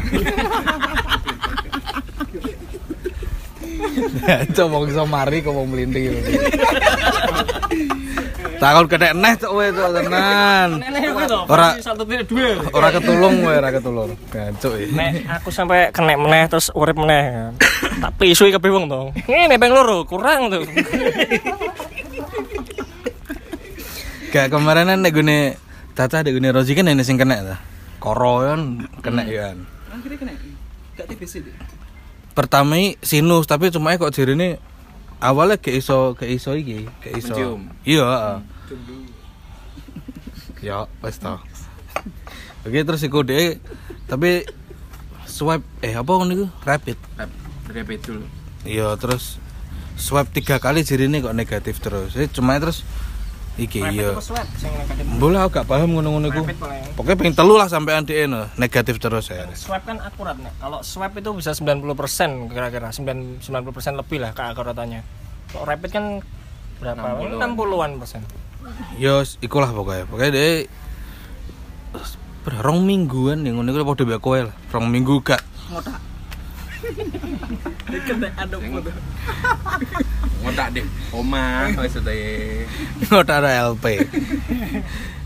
Coba 4.56 4.76
iso 4.88 5.04
mari 5.04 5.44
kok 5.44 5.52
wong 5.52 5.76
mlinding 5.76 6.08
iki. 6.08 6.32
Takon 8.56 8.86
kena 8.86 9.12
neh 9.12 9.34
cok 9.36 9.52
we 9.52 9.66
cok 9.68 9.90
tenan. 9.92 10.68
Ora- 11.46 11.76
satu 11.76 12.02
tidak 12.02 12.24
dua 12.26 12.56
Ora 12.72 12.88
ketulung 12.88 13.44
we, 13.44 13.52
ora 13.52 13.68
ketulung. 13.68 14.10
Gancuk 14.28 14.72
iki. 14.76 14.92
nek 14.92 15.12
aku 15.28 15.48
sampai 15.50 15.92
kena 15.92 16.16
meneh 16.16 16.48
terus 16.48 16.72
urip 16.72 16.96
meneh 16.96 17.52
tak 17.96 18.12
pisui 18.16 18.48
kabeh 18.48 18.68
wong 18.68 18.86
to 18.86 19.12
ngene 19.24 19.56
ping 19.56 19.72
loro 19.72 20.04
kurang 20.04 20.48
tuh 20.48 20.64
Gak 24.28 24.52
kemarin 24.52 25.00
nek 25.00 25.12
gune 25.12 25.56
Tata 25.96 26.20
nek 26.20 26.32
gune 26.32 26.52
Rozi 26.52 26.76
kan 26.76 26.88
ini 26.88 27.00
sing 27.00 27.16
kena 27.16 27.40
ta. 27.40 27.56
Koro 27.96 28.44
kan 28.44 28.84
kena 29.00 29.24
kan. 29.24 29.56
Akhirnya 29.88 30.16
kena. 30.20 30.32
Gak 30.92 31.06
TBC 31.08 31.40
deh. 31.40 31.54
Pertama 32.36 32.76
sinus 33.00 33.48
tapi 33.48 33.72
cuma 33.72 33.96
kok 33.96 34.12
jarine 34.12 34.60
awalnya 35.20 35.56
gak 35.60 35.76
iso 35.76 36.12
gak 36.16 36.30
iso 36.30 36.52
iki, 36.56 36.84
gak 37.02 37.14
iso. 37.16 37.34
Mencium. 37.34 37.60
Iya. 37.82 38.40
Ya, 40.64 40.88
wis 41.04 41.16
to. 41.20 41.34
Oke, 42.66 42.82
terus 42.82 43.02
iku 43.06 43.22
dhek 43.22 43.62
tapi 44.10 44.42
swipe 45.26 45.66
eh 45.82 45.94
apa 45.94 46.10
ngono 46.10 46.32
iku? 46.34 46.46
Rapid. 46.66 46.98
rapid 47.66 48.00
dulu 48.02 48.24
Iya, 48.66 48.94
terus 48.98 49.38
swipe 49.94 50.34
tiga 50.34 50.58
kali 50.58 50.82
jarine 50.82 51.22
kok 51.22 51.36
negatif 51.36 51.78
terus. 51.78 52.18
Eh, 52.18 52.26
cuma 52.26 52.58
terus 52.58 52.82
iki 53.56 53.80
iya. 53.80 54.12
Bola 55.16 55.48
aku 55.48 55.60
gak 55.60 55.68
paham 55.68 55.96
ngono-ngono 55.96 56.28
iku. 56.28 56.42
Pokoknya 56.96 57.16
pengen 57.16 57.34
telu 57.36 57.56
lah 57.56 57.68
sampai 57.72 57.96
anti 57.96 58.12
no. 58.28 58.48
negatif 58.60 59.00
terus 59.00 59.32
ya. 59.32 59.48
swab 59.56 59.82
kan 59.84 59.96
akurat 60.00 60.36
nih 60.36 60.52
kalau 60.60 60.84
swab 60.84 61.16
itu 61.16 61.32
bisa 61.32 61.56
90% 61.56 62.52
kira-kira 62.52 62.92
9 62.92 63.40
90% 63.40 64.00
lebih 64.00 64.18
lah 64.20 64.30
keakuratannya 64.36 65.00
kalau 65.52 65.64
rapid 65.64 65.90
kan 65.92 66.04
berapa 66.76 67.06
60-an. 67.16 67.56
60-an 67.56 67.90
persen 68.00 68.22
Yo, 68.98 69.22
ikulah 69.40 69.70
pokoknya. 69.70 70.04
Pokoknya 70.10 70.66
ber- 72.42 72.62
rong 72.62 72.82
mingguan 72.82 73.46
yang 73.46 73.62
ngono 73.62 73.70
iku 73.70 73.94
padha 73.94 74.04
mbek 74.06 74.20
kowe 74.22 74.40
lah. 74.42 74.54
Rong 74.74 74.90
minggu 74.90 75.22
gak 75.22 75.42
Ngotak. 75.70 75.98
Kena 78.06 78.28
foto. 78.46 78.90
Ngotak 80.46 80.78
deh 80.78 80.86
omah 81.10 81.74
maksudnya 81.74 82.14
ngono 83.10 83.26
ada 83.26 83.50
LP. 83.74 83.98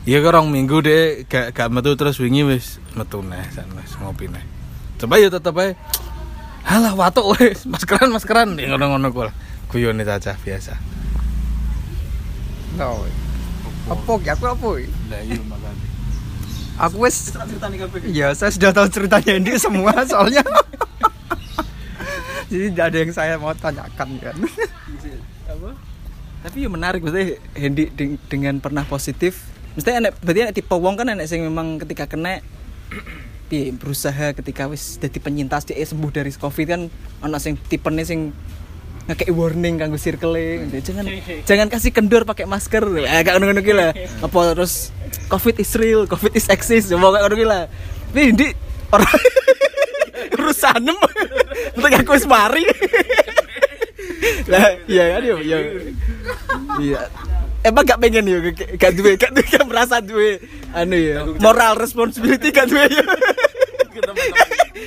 Iya 0.09 0.24
kok 0.24 0.33
rong 0.33 0.48
minggu 0.48 0.80
deh 0.80 1.28
gak 1.28 1.52
gak 1.52 1.68
metu 1.68 1.92
terus 1.92 2.16
wingi 2.16 2.40
wis 2.40 2.80
metu 2.96 3.20
neh 3.20 3.44
san 3.52 3.68
wis 3.76 3.92
ngopi 4.00 4.33
neh. 4.33 4.40
Coba 4.96 5.20
yo 5.20 5.28
tetep 5.28 5.52
ae. 5.61 5.76
Halah 6.64 6.96
watuk 6.96 7.37
wis, 7.37 7.68
maskeran 7.68 8.09
maskeran 8.09 8.56
ya 8.56 8.72
ngono-ngono 8.72 9.12
lah. 9.28 9.35
Guyone 9.68 10.00
cacah 10.09 10.40
biasa. 10.40 10.80
No. 12.80 13.04
Apa 13.92 14.12
ya 14.24 14.33
aku 14.33 14.44
apa? 14.48 14.68
ya? 14.80 14.88
Lah 15.12 15.20
iya 15.20 15.40
makane. 15.44 15.85
Aku 16.80 16.96
wis 17.04 17.37
Iya, 18.09 18.33
saya 18.33 18.50
sudah 18.56 18.72
tahu 18.72 18.88
ceritanya 18.88 19.37
ini 19.37 19.52
semua 19.61 19.92
soalnya. 20.09 20.40
Jadi 22.50 22.74
tidak 22.74 22.86
ada 22.90 22.98
yang 22.98 23.12
saya 23.14 23.34
mau 23.38 23.54
tanyakan 23.54 24.08
kan. 24.18 24.36
Apa? 25.46 25.70
Tapi 26.40 26.56
ya 26.66 26.68
menarik 26.68 27.00
Hendy 27.54 27.94
deng- 27.94 28.18
dengan 28.26 28.58
pernah 28.58 28.82
positif. 28.82 29.46
Mesti 29.78 30.02
enek 30.02 30.18
berarti 30.18 30.40
enek 30.50 30.54
tipe 30.58 30.74
wong 30.74 30.98
kan 30.98 31.06
enek 31.06 31.30
sing 31.30 31.46
memang 31.46 31.78
ketika 31.78 32.10
kena 32.10 32.42
piye 33.50 33.74
berusaha 33.74 34.30
ketika 34.34 34.70
wis 34.70 34.98
dadi 34.98 35.18
penyintas 35.18 35.66
dia 35.66 35.82
sembuh 35.82 36.10
dari 36.14 36.30
covid 36.30 36.66
kan 36.70 36.82
ana 37.18 37.42
sing 37.42 37.58
tipene 37.58 38.06
sing 38.06 38.30
ngekei 39.10 39.34
warning 39.34 39.74
kanggo 39.74 39.98
circle 39.98 40.38
jangan 40.78 41.02
jangan 41.42 41.66
kasih 41.66 41.90
kendor 41.90 42.22
pakai 42.22 42.46
masker 42.46 42.86
eh 43.02 43.26
gak 43.26 43.42
ngono-ngono 43.42 43.62
lah 43.74 43.90
apa 44.22 44.38
terus 44.54 44.94
covid 45.26 45.58
is 45.58 45.74
real 45.74 46.06
covid 46.06 46.30
is 46.30 46.46
exist 46.46 46.94
coba 46.94 47.18
kayak 47.18 47.26
ngono 47.26 47.36
lah 47.42 47.62
tapi 48.14 48.30
di 48.38 48.46
orang 48.94 49.18
urusanem 50.50 50.98
untuk 51.78 51.90
aku 51.94 52.10
wis 52.18 52.26
mari. 52.26 52.66
Lah 54.50 54.74
iya 54.90 55.16
kan 55.16 55.22
yo 55.22 55.36
yo 55.38 55.58
iya. 56.82 57.00
Emang 57.60 57.84
gak 57.86 58.00
pengen 58.00 58.24
yo 58.26 58.38
gak- 58.50 58.74
gak 58.80 58.92
duwe 58.98 59.14
gak 59.14 59.30
duwe 59.30 59.46
gak 59.46 59.66
merasa 59.68 60.00
duwe 60.02 60.40
anu 60.74 60.96
ya 60.96 61.22
moral 61.38 61.76
responsibility 61.76 62.50
gak 62.50 62.66
duwe 62.66 62.88
yo 62.88 63.04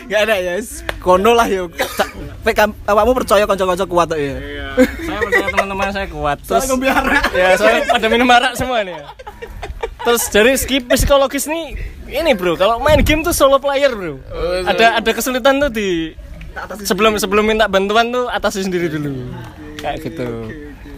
gak 0.10 0.22
ada 0.28 0.36
ya 0.42 0.58
kono 1.00 1.38
lah 1.38 1.48
yo 1.48 1.70
Pek 2.44 2.60
kamu 2.60 3.12
percaya 3.16 3.48
kanca-kanca 3.48 3.88
kuat 3.88 4.12
tuh 4.12 4.20
ya? 4.20 4.36
Saya 4.76 5.16
percaya 5.24 5.48
teman-teman 5.48 5.88
saya 5.96 6.08
kuat. 6.12 6.44
Terus 6.44 6.68
arak. 6.68 7.24
ya 7.32 7.56
saya 7.56 7.88
pada 7.88 8.08
minum 8.12 8.28
arak 8.28 8.60
semua 8.60 8.84
nih 8.84 9.00
ya. 9.00 9.08
Terus 10.04 10.24
dari 10.30 10.54
segi 10.60 10.78
psikologis 10.84 11.48
nih 11.48 11.94
ini 12.14 12.32
bro. 12.38 12.54
Kalau 12.54 12.78
main 12.78 13.02
game 13.02 13.26
tuh 13.26 13.34
solo 13.34 13.58
player 13.58 13.90
bro. 13.92 14.20
Ada 14.68 15.02
ada 15.02 15.10
kesulitan 15.12 15.64
tuh 15.64 15.72
di 15.74 16.14
sebelum 16.86 17.18
sebelum 17.18 17.44
minta 17.48 17.66
bantuan 17.66 18.14
tuh 18.14 18.30
atasi 18.30 18.62
sendiri 18.64 18.92
dulu. 18.92 19.34
Kayak 19.82 19.98
gitu. 20.08 20.28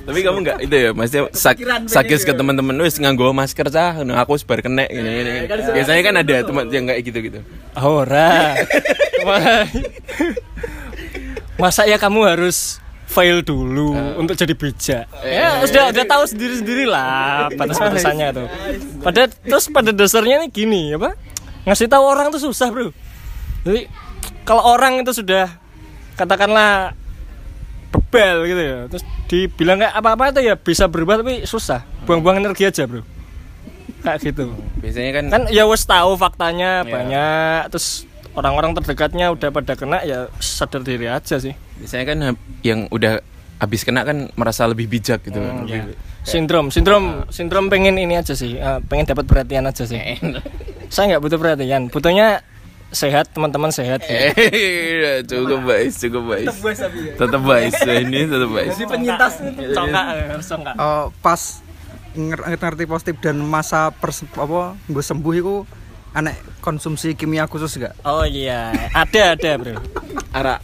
tapi 0.06 0.22
kamu 0.22 0.38
nggak 0.46 0.58
itu 0.70 0.76
ya 0.78 0.90
maksudnya 0.94 1.34
sak 1.34 1.58
sakit 1.90 2.30
ke 2.30 2.34
teman-teman 2.38 2.78
wis 2.86 3.02
nganggo 3.02 3.34
masker 3.34 3.74
cah. 3.74 4.06
Nah 4.06 4.22
aku 4.22 4.38
sebar 4.38 4.62
kena 4.62 4.86
ini 4.86 5.26
ini 5.26 5.32
biasanya 5.50 6.02
kan 6.06 6.16
ada 6.22 6.36
teman 6.46 6.70
yang 6.70 6.86
kayak 6.86 7.02
gitu 7.02 7.18
gitu 7.26 7.40
ora. 7.82 8.54
Wah. 9.26 9.66
masa 11.58 11.90
ya 11.90 11.98
kamu 11.98 12.22
harus 12.36 12.84
fail 13.06 13.40
dulu 13.42 13.94
untuk 14.18 14.34
jadi 14.34 14.52
bijak. 14.52 15.06
Ya 15.24 15.62
sudah 15.64 15.94
udah 15.94 16.06
tahu 16.06 16.24
sendiri 16.26 16.54
sendiri 16.58 16.84
lah 16.86 17.48
batas 17.54 17.78
batasannya 17.78 18.28
tuh. 18.34 18.48
Pada 19.00 19.30
terus 19.30 19.66
pada 19.70 19.90
dasarnya 19.90 20.42
nih 20.44 20.50
gini 20.50 20.82
apa? 20.94 21.14
Ngasih 21.66 21.88
tahu 21.88 22.04
orang 22.04 22.30
tuh 22.30 22.42
susah 22.42 22.70
bro. 22.70 22.90
Jadi 23.64 23.90
kalau 24.44 24.62
orang 24.66 25.02
itu 25.02 25.14
sudah 25.14 25.50
katakanlah 26.16 26.94
bebel 27.92 28.38
gitu 28.48 28.62
ya 28.62 28.78
terus 28.88 29.04
dibilang 29.26 29.82
kayak 29.82 29.94
apa-apa 29.96 30.24
itu 30.32 30.42
ya 30.46 30.56
bisa 30.56 30.86
berubah 30.88 31.22
tapi 31.22 31.46
susah. 31.46 31.82
Buang-buang 32.06 32.40
energi 32.40 32.68
aja 32.68 32.86
bro. 32.86 33.02
Kayak 34.02 34.18
gitu. 34.22 34.54
Biasanya 34.82 35.12
kan 35.14 35.26
kan 35.30 35.42
ya 35.50 35.66
wes 35.66 35.82
tahu 35.84 36.14
faktanya 36.14 36.84
Ya. 36.84 36.90
banyak 36.90 37.62
terus 37.74 38.06
orang-orang 38.36 38.72
terdekatnya 38.74 39.32
udah 39.32 39.50
pada 39.50 39.74
kena 39.74 40.04
ya 40.04 40.28
sadar 40.38 40.82
diri 40.82 41.08
aja 41.08 41.36
sih 41.36 41.56
biasanya 41.76 42.04
kan 42.06 42.18
yang 42.62 42.88
udah 42.88 43.20
habis 43.56 43.82
kena 43.82 44.04
kan 44.04 44.28
merasa 44.36 44.64
lebih 44.64 44.86
bijak 44.86 45.24
gitu 45.24 45.40
kan. 45.40 45.64
Ya. 45.66 45.88
sindrom 46.22 46.68
sindrom 46.68 47.24
sindrom 47.30 47.66
pengen 47.68 47.96
ini 47.96 48.16
aja 48.16 48.34
sih 48.34 48.56
eh, 48.56 48.80
pengen 48.84 49.08
dapat 49.08 49.24
perhatian 49.24 49.64
aja 49.64 49.84
sih 49.84 49.98
saya 50.88 51.04
nggak 51.10 51.22
butuh 51.22 51.38
perhatian 51.38 51.88
butuhnya 51.88 52.44
sehat 52.88 53.28
teman-teman 53.30 53.72
sehat 53.72 54.04
Eh, 54.06 54.32
cukup 55.26 55.66
baik, 55.66 55.92
cukup 55.92 56.24
baik. 56.30 56.48
Tetap 57.18 57.42
baik, 57.42 57.72
ini 57.82 58.24
tetap 58.24 58.48
baik. 58.48 58.70
penyintas 58.78 59.34
congkak 59.74 60.06
eh, 60.14 60.26
harus 60.30 60.48
congkak 60.48 60.76
Eh, 60.76 61.06
pas 61.20 61.42
nger- 62.14 62.46
ngerti 62.48 62.84
positif 62.86 63.16
dan 63.20 63.36
masa 63.38 63.92
pers 63.92 64.24
apa 64.30 64.80
gue 64.82 65.04
sembuh 65.04 65.34
itu 65.34 65.56
anek 66.16 66.40
konsumsi 66.64 67.12
kimia 67.14 67.44
khusus 67.46 67.76
gak? 67.76 67.92
oh 68.08 68.24
iya 68.24 68.72
ada 68.96 69.36
ada 69.36 69.52
bro. 69.60 69.76
Arak. 70.32 70.60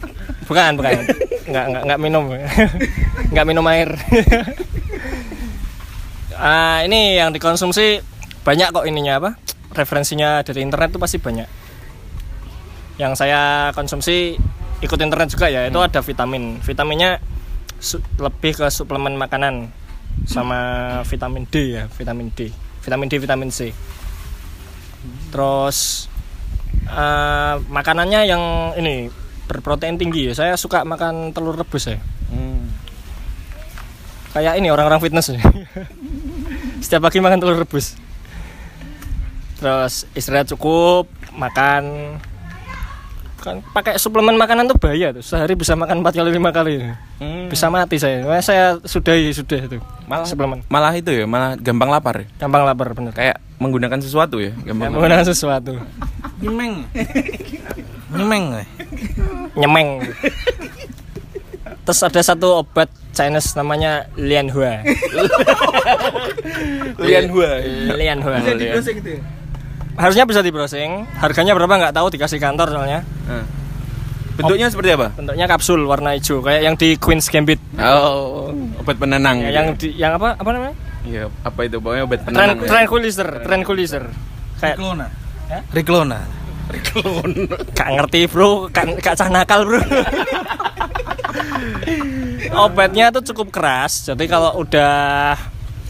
bukan 0.48 0.80
bukan. 0.80 1.04
Nggak 1.48 1.64
nggak 1.68 1.82
nggak 1.88 2.00
minum. 2.00 2.24
Nggak 3.32 3.46
minum 3.46 3.64
air. 3.68 3.90
Ah 6.32 6.82
ini 6.82 7.20
yang 7.22 7.30
dikonsumsi 7.30 8.02
banyak 8.42 8.74
kok 8.74 8.88
ininya 8.88 9.20
apa? 9.22 9.30
Referensinya 9.78 10.42
dari 10.42 10.64
internet 10.64 10.90
tuh 10.90 10.98
pasti 10.98 11.20
banyak. 11.22 11.46
Yang 12.98 13.12
saya 13.22 13.70
konsumsi 13.76 14.34
ikut 14.82 14.98
internet 14.98 15.30
juga 15.30 15.46
ya 15.52 15.70
itu 15.70 15.78
ada 15.78 16.02
vitamin. 16.02 16.58
Vitaminnya 16.58 17.22
lebih 18.18 18.58
ke 18.58 18.66
suplemen 18.74 19.14
makanan 19.14 19.70
sama 20.26 20.58
vitamin 21.06 21.46
D 21.46 21.78
ya 21.78 21.86
vitamin 21.94 22.34
D. 22.34 22.50
Vitamin 22.82 23.06
D 23.06 23.14
vitamin 23.22 23.50
C 23.52 23.70
terus 25.32 26.06
eh, 26.86 27.54
makanannya 27.58 28.20
yang 28.28 28.42
ini 28.76 29.08
berprotein 29.48 29.96
tinggi. 29.96 30.30
Ya 30.30 30.34
saya 30.36 30.54
suka 30.60 30.84
makan 30.84 31.32
telur 31.34 31.56
rebus 31.56 31.88
ya. 31.88 31.98
Hmm. 32.32 32.64
kayak 34.32 34.56
ini 34.56 34.72
orang-orang 34.72 35.00
fitness 35.04 35.28
nih. 35.28 35.44
setiap 36.84 37.04
pagi 37.08 37.20
makan 37.20 37.36
telur 37.40 37.60
rebus. 37.60 37.96
Terus 39.60 40.08
istirahat 40.16 40.48
cukup 40.56 41.08
makan. 41.36 42.16
Kan 43.42 43.58
pakai 43.74 43.98
suplemen 43.98 44.38
makanan 44.40 44.72
tuh 44.72 44.78
bahaya 44.80 45.12
tuh. 45.12 45.20
Sehari 45.20 45.52
bisa 45.52 45.76
makan 45.76 46.00
4 46.00 46.16
kali 46.16 46.30
lima 46.32 46.48
kali. 46.48 46.80
Hmm. 47.20 47.52
bisa 47.52 47.68
mati 47.68 48.00
saya. 48.00 48.24
Saya 48.40 48.80
sudahi 48.80 49.36
sudah 49.36 49.60
itu 49.68 49.78
malah 50.08 50.26
suplemen. 50.26 50.64
malah 50.72 50.92
itu 50.96 51.12
ya 51.12 51.24
malah 51.28 51.54
gampang 51.60 51.92
lapar 51.92 52.24
ya. 52.24 52.26
gampang 52.40 52.64
lapar 52.64 52.96
bener. 52.96 53.12
Kayak 53.12 53.36
menggunakan 53.62 53.98
sesuatu 53.98 54.36
ya 54.36 54.50
Ya, 54.52 54.68
gampang 54.68 54.90
menggunakan 54.92 55.24
sesuatu 55.24 55.72
Nyemeng. 56.38 56.74
Nyemeng. 58.12 58.44
nyemeng 59.54 59.88
terus 61.82 61.98
ada 62.00 62.20
satu 62.20 62.60
obat 62.60 62.86
Chinese 63.10 63.52
namanya 63.52 64.06
Lianhua 64.14 64.80
Lianhua. 66.98 67.50
Lianhua 67.92 68.36
Bisa 68.38 68.54
di 68.54 68.66
browsing 68.68 68.96
gitu 68.98 69.10
ya? 69.10 69.20
harusnya 69.92 70.24
bisa 70.24 70.40
di 70.40 70.48
browsing 70.48 70.90
harganya 71.16 71.52
berapa 71.52 71.68
nggak 71.70 71.94
tahu 71.94 72.06
dikasih 72.08 72.38
kantor 72.38 72.68
soalnya 72.70 73.00
Nah. 73.24 73.44
Bentuknya 74.32 74.66
seperti 74.66 74.90
apa? 74.92 75.12
bentuknya 75.12 75.44
kapsul 75.44 75.84
warna 75.84 76.16
hijau 76.16 76.40
kayak 76.40 76.60
yang 76.62 76.74
di 76.74 76.96
Queen's 76.96 77.28
Gambit 77.28 77.60
Oh, 77.76 78.48
obat 78.78 78.96
penenang. 78.96 79.36
Ya, 79.38 79.44
gitu. 79.44 79.52
yang 79.52 79.66
di 79.74 79.88
yang 79.94 80.12
apa 80.16 80.32
apa 80.34 80.50
namanya 80.50 80.74
Iya, 81.02 81.26
apa 81.42 81.60
itu? 81.66 81.82
Pokoknya 81.82 82.02
obat 82.06 82.20
Tran 82.22 82.34
penenang. 82.34 82.58
ya. 82.62 82.68
tranquilizer 82.70 83.28
tranquilizer 83.42 84.04
kayak 84.62 84.76
Riklona. 84.78 85.06
Ya? 85.50 85.60
Riklona. 85.74 86.20
gak 87.76 87.88
ngerti 88.00 88.20
bro 88.30 88.70
gak, 88.72 88.96
gak 89.04 89.12
cah 89.18 89.28
nakal 89.28 89.66
bro 89.66 89.82
obatnya 92.64 93.12
tuh 93.12 93.22
cukup 93.32 93.52
keras 93.52 94.08
jadi 94.08 94.24
kalau 94.24 94.62
udah 94.62 95.36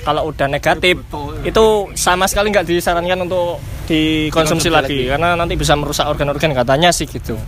kalau 0.02 0.34
udah 0.34 0.50
negatif 0.50 0.98
itu 1.46 1.64
sama 1.94 2.26
sekali 2.26 2.50
nggak 2.50 2.66
disarankan 2.66 3.22
untuk 3.22 3.62
dikonsumsi 3.86 4.68
lagi 4.74 5.06
karena 5.06 5.38
nanti 5.38 5.54
bisa 5.54 5.78
merusak 5.78 6.08
organ-organ 6.10 6.50
katanya 6.56 6.90
sih 6.90 7.06
gitu 7.06 7.38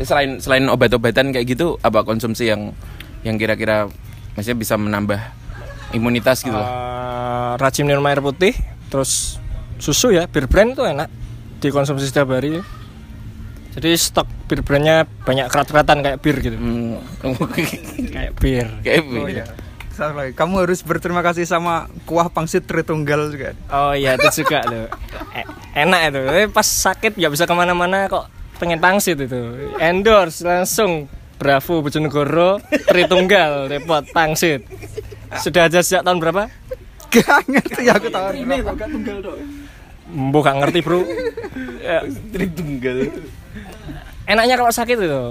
Ya, 0.00 0.08
selain 0.08 0.40
selain 0.40 0.64
obat-obatan 0.72 1.36
kayak 1.36 1.52
gitu, 1.52 1.76
apa 1.84 2.00
konsumsi 2.00 2.48
yang 2.48 2.72
yang 3.28 3.36
kira-kira 3.36 3.86
maksudnya 4.32 4.58
bisa 4.58 4.74
menambah 4.80 5.20
imunitas 5.92 6.40
gitu 6.40 6.52
loh. 6.52 6.62
Eh, 6.62 7.52
rajin 7.56 7.84
minum 7.84 8.04
air 8.04 8.18
putih 8.18 8.52
terus 8.88 9.36
susu 9.76 10.10
ya 10.10 10.24
bir 10.24 10.44
brand 10.44 10.72
itu 10.72 10.82
enak 10.82 11.08
dikonsumsi 11.58 12.04
setiap 12.04 12.28
hari 12.30 12.60
jadi 13.72 13.92
stok 13.92 14.28
bir 14.46 14.60
brandnya 14.60 15.08
banyak 15.24 15.48
kerat-keratan 15.48 16.00
kayak 16.00 16.18
bir 16.18 16.36
gitu 16.38 16.56
Hmm. 16.56 17.00
kayak 18.12 18.32
bir 18.36 18.66
kayak 18.80 19.00
Oh 19.02 19.24
gitu. 19.24 19.28
iya. 19.32 19.46
Salah. 19.88 20.24
Kamu 20.28 20.64
harus 20.64 20.80
berterima 20.80 21.20
kasih 21.20 21.44
sama 21.44 21.84
kuah 22.02 22.28
pangsit 22.28 22.64
Tritunggal 22.64 23.28
juga. 23.28 23.52
Oh 23.68 23.92
iya 23.92 24.16
itu 24.16 24.40
juga 24.40 24.64
tuh 24.64 24.88
E- 25.30 25.48
enak 25.74 26.00
itu 26.08 26.20
Tapi 26.22 26.44
pas 26.48 26.64
sakit 26.64 27.12
nggak 27.14 27.28
bisa 27.30 27.44
ke 27.44 27.52
mana-mana 27.52 28.08
kok 28.08 28.28
pengen 28.56 28.78
pangsit 28.78 29.16
itu 29.16 29.36
endorse 29.76 30.40
langsung 30.42 31.08
Bravo 31.36 31.80
Bojonegoro 31.80 32.56
Tritunggal 32.86 33.68
repot 33.68 34.04
pangsit 34.08 34.64
sudah 35.38 35.62
ada 35.66 35.80
sejak 35.80 36.02
tahun 36.02 36.18
berapa? 36.18 36.42
Gak 37.08 37.40
ngerti 37.44 37.82
aku 37.86 38.08
tahu. 38.08 38.26
Ini 38.34 38.54
gak 38.62 38.88
tunggal 38.88 39.18
dong. 39.20 39.40
Mbok 40.12 40.42
gak 40.42 40.56
ngerti 40.60 40.78
bro 40.80 41.00
Ya, 41.78 42.04
Tritunggal. 42.28 43.08
enaknya 44.22 44.54
kalau 44.54 44.70
sakit 44.70 44.96
itu 44.96 45.24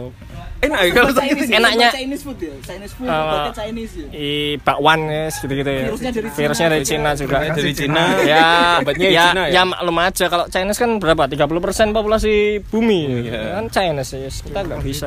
Enak 0.61 0.77
ya 0.77 0.89
kalau 0.93 1.09
enaknya 1.57 1.89
Chinese 1.89 2.21
food 2.21 2.37
ya. 2.37 2.53
Chinese 2.61 2.93
food. 2.93 3.09
Uh, 3.09 3.17
obatnya 3.17 3.53
Chinese 3.57 3.93
ya. 3.97 4.07
i 4.13 4.29
bakwan 4.61 4.99
ya 5.09 5.25
gitu 5.33 5.53
gitu 5.57 5.71
ya 5.73 5.83
Virusnya 5.89 6.11
dari 6.13 6.29
Cina. 6.29 6.37
virusnya 6.37 6.67
dari 6.69 6.85
Cina 6.85 7.09
juga 7.17 7.37
dari 7.49 7.71
Cina. 7.73 8.03
ya 8.29 8.45
Obatnya 8.77 9.07
ya, 9.09 9.23
Cina 9.25 9.41
ya 9.41 9.53
ya? 9.57 9.61
maklum 9.65 9.97
aja 9.97 10.25
kalau 10.29 10.45
Chinese 10.45 10.77
kan 10.77 10.91
berapa 11.01 11.23
30% 11.25 11.97
populasi 11.97 12.33
bumi 12.69 13.25
Iya. 13.25 13.57
kan 13.57 13.65
Chinese 13.73 14.13
ya 14.13 14.29
kita 14.29 14.59
nggak 14.61 14.79
bisa. 14.85 15.05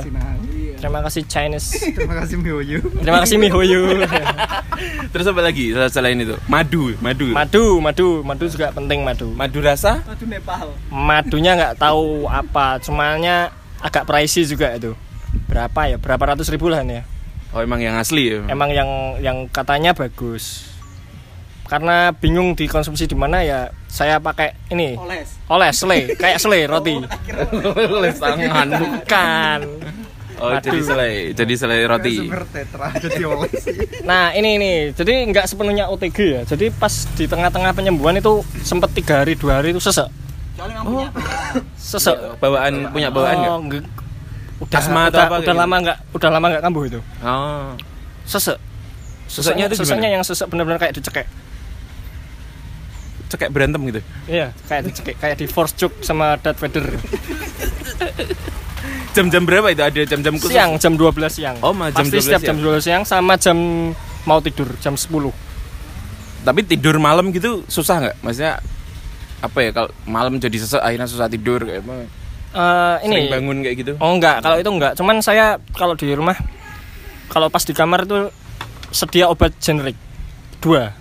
Terima 0.85 1.01
kasih 1.01 1.25
Chinese 1.25 1.81
Terima 1.97 2.21
kasih 2.21 2.37
Mihoyo. 2.37 2.85
terima 2.95 3.19
kasih 3.19 3.37
mihoyo 3.37 4.05
Terus 5.15 5.25
apa 5.25 5.41
lagi 5.41 5.71
selain 5.89 6.19
itu? 6.19 6.35
Madu, 6.45 6.93
madu. 6.99 7.31
madu 7.31 7.65
madu 7.79 8.09
madu 8.21 8.45
juga 8.45 8.69
penting 8.69 9.01
madu 9.01 9.33
Madu 9.33 9.59
rasa? 9.59 10.05
Madu 10.05 10.25
Nepal. 10.27 10.77
madunya 10.91 11.55
nggak 11.55 11.75
tahu 11.79 12.29
apa 12.29 12.77
cumannya 12.79 13.49
agak 13.81 14.05
pricey 14.05 14.45
juga 14.45 14.75
itu 14.75 14.93
berapa 15.47 15.81
ya 15.87 15.97
berapa 15.97 16.21
ratus 16.31 16.53
ribu 16.53 16.69
lah 16.69 16.85
ya 16.85 17.01
Oh, 17.51 17.63
emang 17.63 17.79
yang 17.79 17.95
asli 17.95 18.29
ya. 18.29 18.43
emang 18.47 18.69
yang 18.69 18.91
yang 19.19 19.47
katanya 19.47 19.95
bagus 19.95 20.67
karena 21.65 22.13
bingung 22.13 22.53
dikonsumsi 22.53 23.07
di 23.07 23.15
mana 23.15 23.41
ya 23.41 23.61
saya 23.87 24.19
pakai 24.19 24.53
ini 24.69 24.99
Oles. 24.99 25.39
oles 25.47 25.75
sele 25.75 26.13
kayak 26.13 26.37
sele 26.37 26.67
roti 26.67 26.99
Oleh 27.89 28.13
tangan. 28.21 28.69
bukan 28.75 29.61
Oh, 30.43 30.51
Madu. 30.51 30.67
jadi 30.67 30.81
selai, 30.83 31.13
jadi 31.31 31.55
selai 31.55 31.79
roti. 31.87 32.17
Nah 34.09 34.35
ini 34.35 34.59
ini. 34.59 34.73
Jadi 34.91 35.31
nggak 35.31 35.47
sepenuhnya 35.47 35.87
OTG 35.89 36.19
ya. 36.19 36.43
Jadi 36.43 36.75
pas 36.75 36.91
di 37.15 37.25
tengah-tengah 37.31 37.73
penyembuhan 37.73 38.19
itu 38.19 38.43
sempet 38.67 38.91
tiga 38.93 39.23
hari 39.23 39.39
dua 39.39 39.63
hari 39.63 39.71
itu 39.71 39.81
sesek. 39.81 40.11
Punya 40.59 41.09
sesek. 41.79 42.17
Bawaan 42.43 42.91
punya 42.91 43.09
bawaan 43.15 43.37
nggak? 43.39 43.53
Oh, 43.55 43.61
nggak. 43.63 43.85
udah 44.55 44.81
Asma 44.81 45.11
atau 45.11 45.19
udah, 45.19 45.27
apa 45.27 45.35
udah 45.35 45.45
kayak 45.45 45.61
lama 45.67 45.77
nggak 45.83 45.99
udah 46.15 46.31
lama 46.31 46.47
nggak 46.51 46.63
kambuh 46.63 46.85
itu. 46.87 47.01
Oh. 47.23 47.71
sesek. 48.27 48.59
Seseknya 49.25 49.67
itu 49.71 49.77
seseknya 49.81 50.11
yang 50.15 50.23
sesek 50.23 50.47
benar-benar 50.51 50.79
kayak 50.79 50.95
dicekek 50.99 51.27
Cekek 53.35 53.51
berantem 53.51 53.83
gitu. 53.85 54.01
iya 54.27 54.55
kayak 54.65 54.83
dicekek 54.87 55.17
kayak 55.17 55.37
di 55.37 55.47
force 55.47 55.75
choke 55.75 55.99
sama 56.01 56.39
Darth 56.39 56.57
Vader 56.57 56.87
Jam-jam 59.13 59.43
berapa 59.43 59.71
itu? 59.71 59.79
Ada 59.81 60.03
jam-jam 60.07 60.35
khusus? 60.35 60.51
siang 60.51 60.75
jam 60.77 60.95
12 60.95 61.15
siang 61.29 61.57
Oh, 61.61 61.71
ma- 61.71 61.89
jam 61.89 62.03
pasti 62.03 62.15
12 62.15 62.25
setiap 62.25 62.43
siang. 62.43 62.59
jam 62.59 62.67
12 62.67 62.83
siang 62.83 63.03
sama 63.05 63.35
jam 63.37 63.59
mau 64.25 64.39
tidur 64.39 64.67
jam 64.79 64.95
10 64.95 65.07
Tapi 66.43 66.61
tidur 66.63 66.99
malam 66.99 67.31
gitu 67.31 67.63
susah 67.65 68.01
nggak? 68.01 68.17
Maksudnya 68.21 68.59
apa 69.39 69.59
ya 69.61 69.71
kalau 69.71 69.89
malam 70.05 70.37
jadi 70.37 70.57
sesek 70.57 70.79
akhirnya 70.79 71.05
susah 71.05 71.27
tidur 71.27 71.63
kayak 71.63 71.81
apa? 71.81 71.95
Eh, 72.55 72.97
ini 73.05 73.15
Sering 73.21 73.31
bangun 73.31 73.57
kayak 73.61 73.77
gitu. 73.77 73.93
oh 73.97 74.11
enggak 74.11 74.39
kalau 74.41 74.57
itu 74.57 74.71
enggak 74.71 74.93
cuman 74.95 75.17
saya 75.19 75.47
kalau 75.73 75.93
di 75.93 76.07
rumah 76.09 76.39
kalau 77.27 77.47
pas 77.49 77.61
di 77.61 77.73
kamar 77.73 78.03
itu 78.03 78.31
sedia 78.89 79.27
obat 79.27 79.51
generik 79.59 79.99
dua 80.61 80.95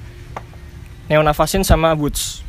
neonavasin 1.13 1.61
sama 1.61 1.93
woods. 1.93 2.41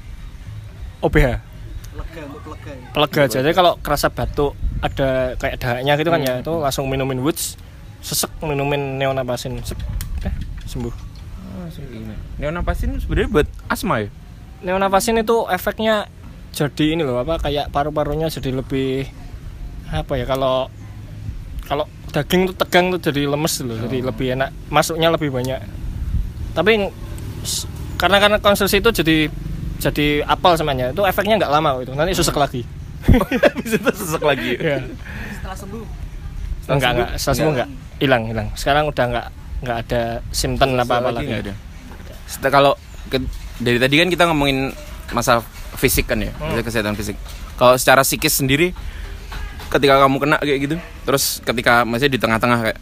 OBH 1.04 1.52
lega 1.94 2.20
untuk 2.26 2.42
lega. 2.56 2.72
ya. 2.74 2.88
pelega 2.90 3.20
aja. 3.28 3.38
Jadi 3.44 3.54
kalau 3.54 3.72
kerasa 3.78 4.08
batuk 4.10 4.56
ada 4.82 5.38
kayak 5.38 5.56
dahaknya 5.60 5.92
gitu 6.00 6.10
kan 6.10 6.20
ya 6.20 6.42
itu 6.42 6.54
langsung 6.60 6.88
minumin 6.90 7.22
woods 7.22 7.56
sesek 8.04 8.28
minumin 8.44 9.00
neonavasin 9.00 9.56
Sep, 9.64 9.80
eh, 10.24 10.34
sembuh. 10.68 10.92
Neonapasin 12.36 13.00
sebenarnya 13.00 13.28
buat 13.30 13.48
asma 13.72 14.04
ya? 14.04 14.08
neonavasin 14.64 15.20
itu 15.20 15.44
efeknya 15.52 16.08
jadi 16.56 16.96
ini 16.96 17.02
loh 17.04 17.20
apa 17.20 17.36
kayak 17.36 17.68
paru-parunya 17.68 18.32
jadi 18.32 18.56
lebih 18.56 19.08
apa 19.92 20.16
ya 20.16 20.24
kalau 20.24 20.72
kalau 21.68 21.84
daging 22.12 22.48
tuh 22.52 22.56
tegang 22.56 22.88
tuh 22.96 23.00
jadi 23.00 23.28
lemes 23.28 23.54
loh 23.64 23.76
jadi 23.76 23.98
lebih 24.04 24.26
enak. 24.38 24.50
Masuknya 24.68 25.08
lebih 25.10 25.32
banyak. 25.32 25.60
Tapi 26.54 26.92
karena 27.96 28.18
karena 28.18 28.38
konsumsi 28.38 28.78
itu 28.78 28.90
jadi 28.90 29.28
jadi 29.76 30.06
apal 30.24 30.54
semuanya. 30.54 30.90
Itu 30.90 31.02
efeknya 31.02 31.36
nggak 31.36 31.52
lama 31.52 31.68
kok 31.74 31.82
itu 31.84 31.92
nanti 31.92 32.12
susek 32.12 32.34
lagi. 32.34 32.62
Bisa 33.60 33.76
tuh 33.78 33.92
sesek 33.92 34.22
lagi. 34.22 34.56
ya 34.56 34.80
Setelah 35.36 35.56
sembuh. 35.56 35.84
enggak 36.64 36.90
enggak 36.90 37.10
setelah 37.14 37.36
sembuh 37.36 37.52
enggak 37.52 37.68
hilang 37.98 38.22
hilang. 38.24 38.48
Sekarang 38.54 38.84
udah 38.88 39.04
enggak 39.04 39.26
enggak 39.60 39.76
ada 39.82 40.02
simptom 40.30 40.68
apa 40.74 40.94
apa 40.98 41.10
lagi 41.12 41.26
nggak 41.26 41.42
ada. 41.44 41.54
Setelah 42.24 42.52
kalau 42.52 42.72
ke- 43.06 43.28
dari 43.56 43.76
tadi 43.76 43.94
kan 44.00 44.08
kita 44.08 44.24
ngomongin 44.26 44.72
masalah 45.12 45.44
fisik 45.76 46.08
kan 46.08 46.18
ya, 46.18 46.32
masalah 46.34 46.64
kesehatan 46.64 46.96
fisik. 46.96 47.14
Kalau 47.54 47.76
secara 47.76 48.02
psikis 48.02 48.34
sendiri, 48.34 48.72
ketika 49.68 50.00
kamu 50.00 50.16
kena 50.18 50.36
kayak 50.40 50.58
gitu, 50.60 50.76
terus 51.04 51.38
ketika 51.40 51.84
masih 51.84 52.08
di 52.08 52.16
tengah-tengah 52.16 52.58
kayak 52.64 52.78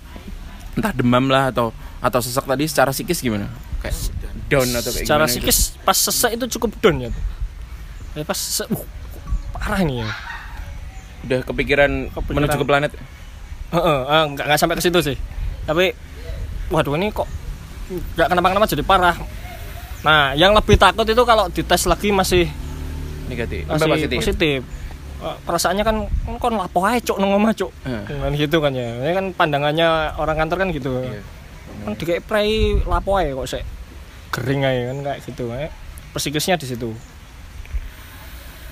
entah 0.72 0.92
demam 0.94 1.27
lah 1.27 1.51
atau 1.51 1.75
atau 1.98 2.20
sesak 2.22 2.46
tadi, 2.46 2.64
secara 2.64 2.88
psikis 2.88 3.20
gimana? 3.20 3.51
Kayak 3.83 3.96
down 4.53 4.69
atau 4.71 4.91
kayak 4.91 5.03
secara 5.03 5.17
gimana 5.19 5.31
gitu? 5.31 5.35
psikis 5.41 5.59
pas 5.81 5.97
sesek 5.97 6.31
itu 6.35 6.45
cukup 6.59 6.71
down 6.79 6.97
ya 7.01 7.11
Eh, 8.12 8.23
pas 8.23 8.37
sesek 8.37 8.69
uh, 8.69 8.85
parah 9.53 9.81
ini 9.81 10.05
ya 10.05 10.09
Udah 11.23 11.38
kepikiran, 11.41 12.11
Kepikiran. 12.11 12.35
menuju 12.37 12.57
ke 12.57 12.67
planet. 12.67 12.93
Heeh, 13.71 13.99
eh, 14.05 14.23
nggak 14.29 14.43
nggak 14.43 14.59
sampai 14.59 14.75
ke 14.75 14.83
situ 14.83 14.99
sih. 15.01 15.15
Tapi 15.62 15.95
waduh 16.67 16.93
ini 16.93 17.09
kok 17.09 17.31
nggak 18.12 18.27
kenapa-kenapa 18.27 18.67
jadi 18.67 18.83
parah 18.83 19.17
nah 20.03 20.33
yang 20.33 20.51
lebih 20.51 20.75
takut 20.75 21.05
itu 21.05 21.23
kalau 21.23 21.47
dites 21.47 21.85
lagi 21.85 22.11
masih 22.11 22.51
negatif 23.29 23.62
masih 23.65 23.87
positif, 23.87 24.19
positif. 24.19 24.59
Eh, 25.21 25.37
perasaannya 25.41 25.85
kan 25.85 25.97
kan 26.27 26.35
kon 26.37 26.57
lapo 26.57 26.83
ae 26.83 26.99
cuk 26.99 27.15
nang 27.17 27.31
omah 27.31 27.55
cuk 27.55 27.71
Eh. 27.85 28.03
kan 28.19 28.33
gitu 28.35 28.59
kan 28.59 28.73
ya 28.73 28.99
ini 28.99 29.12
kan 29.12 29.27
pandangannya 29.31 29.87
orang 30.17 30.35
kantor 30.37 30.57
kan 30.59 30.69
gitu 30.71 30.91
Iya. 30.99 31.23
kan 31.85 31.93
dikei 31.95 32.19
prei 32.19 32.51
lapo 32.83 33.15
ae 33.15 33.31
kok 33.31 33.47
sik 33.47 33.62
kering 34.33 34.64
ae 34.64 34.88
kan 34.88 34.99
kayak 35.05 35.18
gitu. 35.29 35.53
Eh. 35.53 35.68
psikisnya 36.16 36.57
di 36.57 36.66
situ. 36.68 36.92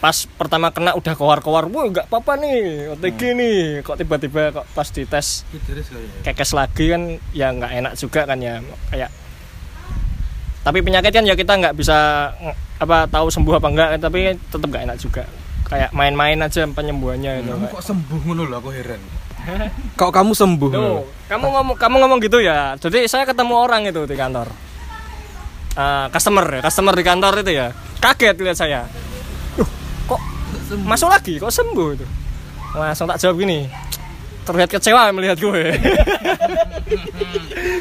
Pas 0.01 0.25
pertama 0.37 0.73
kena 0.73 0.97
udah 0.97 1.13
keluar-keluar 1.13 1.69
wah 1.69 1.85
nggak 1.89 2.09
apa-apa 2.09 2.41
nih 2.41 2.89
OTG 2.97 3.21
nih 3.37 3.59
kok 3.85 4.01
tiba-tiba 4.01 4.49
kok 4.49 4.67
pas 4.73 4.89
dites 4.89 5.45
kekes 6.25 6.57
lagi 6.57 6.89
kan 6.89 7.21
ya 7.37 7.53
nggak 7.53 7.73
enak 7.85 7.93
juga 8.01 8.25
kan 8.25 8.41
ya 8.41 8.65
kayak 8.89 9.13
tapi 10.65 10.81
penyakit 10.81 11.13
kan 11.13 11.25
ya 11.25 11.37
kita 11.37 11.53
nggak 11.53 11.77
bisa 11.77 12.29
apa 12.81 13.05
tahu 13.09 13.29
sembuh 13.29 13.61
apa 13.61 13.69
enggak 13.69 13.89
tapi 14.01 14.37
tetap 14.37 14.69
nggak 14.69 14.85
enak 14.89 14.99
juga. 15.01 15.25
Kayak 15.69 15.95
main-main 15.95 16.35
aja 16.43 16.67
penyembuhannya 16.67 17.47
itu 17.47 17.53
Kamu 17.55 17.67
kok 17.71 17.85
sembuh 17.85 18.19
ngono 18.27 18.43
lho 18.49 18.57
aku 18.59 18.71
heran. 18.75 19.03
Kok 20.01 20.13
kamu 20.13 20.37
sembuh? 20.37 20.69
Tuh, 20.69 21.01
kamu 21.33 21.47
ngomong 21.49 21.77
kamu 21.81 21.97
ngomong 22.05 22.19
gitu 22.21 22.45
ya? 22.45 22.77
Jadi 22.77 23.09
saya 23.09 23.25
ketemu 23.25 23.57
orang 23.57 23.89
itu 23.89 24.05
di 24.05 24.13
kantor 24.13 24.53
Eh, 25.81 26.07
customer 26.13 26.45
ya 26.45 26.61
customer 26.61 26.93
di 26.93 27.05
kantor 27.05 27.41
itu 27.41 27.53
ya. 27.57 27.73
Kaget 28.01 28.37
lihat 28.37 28.59
saya. 28.59 28.81
Duh, 29.57 29.69
kok 30.05 30.21
masuk 30.85 31.09
lagi? 31.09 31.41
Kok 31.41 31.49
sembuh 31.49 31.89
itu? 31.97 32.07
Langsung 32.77 33.09
tak 33.09 33.17
jawab 33.17 33.41
gini 33.41 33.65
terlihat 34.51 34.71
kecewa 34.73 35.15
melihat 35.15 35.39
gue. 35.39 35.63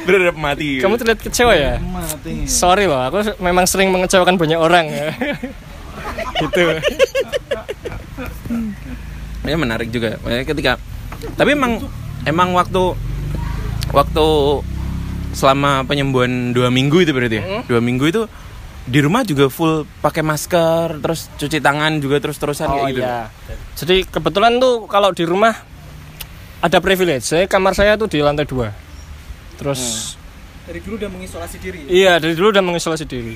Berharap 0.05 0.37
mati. 0.37 0.77
kamu 0.77 0.95
terlihat 1.01 1.19
kecewa 1.23 1.53
ya? 1.55 1.81
Mati. 1.81 2.45
sorry 2.45 2.85
loh 2.85 2.99
aku 2.99 3.41
memang 3.41 3.65
sering 3.65 3.89
mengecewakan 3.89 4.37
banyak 4.37 4.59
orang 4.59 4.85
ya. 4.91 5.09
Gitu. 6.39 6.65
Ya 9.43 9.55
menarik 9.57 9.89
juga. 9.89 10.21
Ketika 10.45 10.77
tapi 11.35 11.57
emang 11.57 11.83
emang 12.23 12.53
waktu 12.53 12.95
waktu 13.91 14.27
selama 15.31 15.85
penyembuhan 15.85 16.51
dua 16.51 16.73
minggu 16.73 17.05
itu 17.05 17.11
berarti 17.13 17.37
ya? 17.37 17.43
Hmm. 17.45 17.63
dua 17.69 17.81
minggu 17.81 18.05
itu 18.09 18.23
di 18.89 18.99
rumah 19.05 19.21
juga 19.21 19.53
full 19.53 19.85
pakai 20.01 20.25
masker 20.25 20.97
terus 20.97 21.29
cuci 21.37 21.61
tangan 21.61 22.01
juga 22.01 22.17
terus 22.17 22.41
terusan 22.41 22.65
kayak 22.73 22.81
oh 22.81 22.89
gitu? 22.89 23.05
iya. 23.05 23.29
Jadi 23.77 23.95
kebetulan 24.09 24.57
tuh 24.57 24.89
kalau 24.89 25.13
di 25.13 25.23
rumah 25.29 25.53
ada 26.59 26.77
privilege. 26.81 27.23
Saya 27.23 27.45
kamar 27.45 27.77
saya 27.77 27.95
tuh 27.95 28.09
di 28.09 28.19
lantai 28.19 28.49
dua. 28.49 28.73
Terus 29.61 30.15
Dari 30.69 30.85
dulu 30.85 31.01
udah 31.01 31.09
mengisolasi 31.09 31.57
diri. 31.57 31.79
iya 31.89 32.21
dari 32.21 32.33
dulu 32.37 32.53
udah 32.53 32.61
mengisolasi 32.65 33.05
diri. 33.05 33.33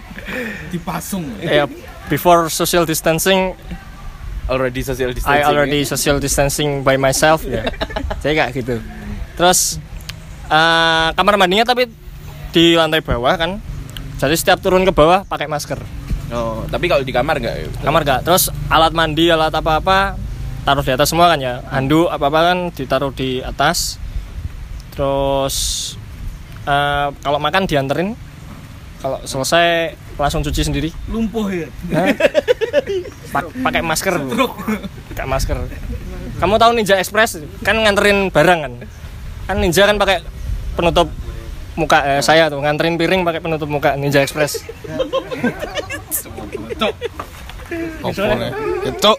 Dipasung. 0.72 1.26
ya 1.40 1.66
before 2.08 2.46
social 2.52 2.86
distancing 2.86 3.56
already 4.46 4.82
social 4.82 5.10
distancing 5.12 5.40
I 5.40 5.46
already 5.46 5.82
social 5.86 6.16
distancing 6.20 6.84
by 6.84 6.96
myself 7.00 7.44
ya. 7.46 7.64
Saya 8.22 8.32
kayak 8.36 8.52
gitu. 8.56 8.76
Terus 9.36 9.80
eh, 10.50 11.08
kamar 11.14 11.34
mandinya 11.38 11.62
tapi 11.62 11.86
di 12.50 12.74
lantai 12.74 13.00
bawah 13.00 13.34
kan. 13.38 13.62
Jadi 14.20 14.34
setiap 14.36 14.60
turun 14.60 14.84
ke 14.84 14.92
bawah 14.92 15.24
pakai 15.24 15.48
masker. 15.48 15.80
Oh 16.30 16.66
tapi 16.68 16.90
kalau 16.90 17.06
di 17.06 17.14
kamar 17.14 17.38
nggak? 17.40 17.80
Kamar 17.80 18.02
gak 18.04 18.20
terus 18.26 18.52
alat 18.68 18.92
mandi 18.92 19.30
alat 19.30 19.50
apa 19.54 19.80
apa 19.80 19.98
taruh 20.62 20.84
di 20.84 20.92
atas 20.92 21.08
semua 21.08 21.30
kan 21.30 21.40
ya. 21.40 21.64
Handuk 21.72 22.10
apa 22.10 22.28
apa 22.28 22.40
kan 22.52 22.58
ditaruh 22.74 23.14
di 23.14 23.40
atas. 23.40 23.96
Terus 24.92 25.56
eh, 26.66 27.08
kalau 27.22 27.38
makan 27.38 27.64
dianterin. 27.64 28.12
Kalau 29.00 29.16
selesai 29.24 29.96
langsung 30.20 30.44
cuci 30.44 30.60
sendiri. 30.60 30.92
Lumpuh 31.08 31.48
ya. 31.48 31.72
Hah? 31.96 32.12
Pa- 33.32 33.48
pakai 33.48 33.80
masker. 33.80 34.12
Pakai 35.08 35.24
masker. 35.24 35.56
Kamu 36.36 36.60
tahu 36.60 36.76
Ninja 36.76 37.00
Express? 37.00 37.40
Kan 37.64 37.80
nganterin 37.80 38.28
barang 38.28 38.60
kan? 38.60 38.72
Kan 39.48 39.56
Ninja 39.64 39.88
kan 39.88 39.96
pakai 39.96 40.20
penutup 40.80 41.08
muka 41.78 41.98
eh, 42.02 42.20
saya 42.20 42.50
tuh 42.50 42.58
nganterin 42.58 42.98
piring 42.98 43.22
pakai 43.22 43.40
penutup 43.40 43.68
muka 43.70 43.94
Ninja 43.94 44.24
Express. 44.24 44.64
Nih? 48.34 48.52
Ketok. 48.88 49.18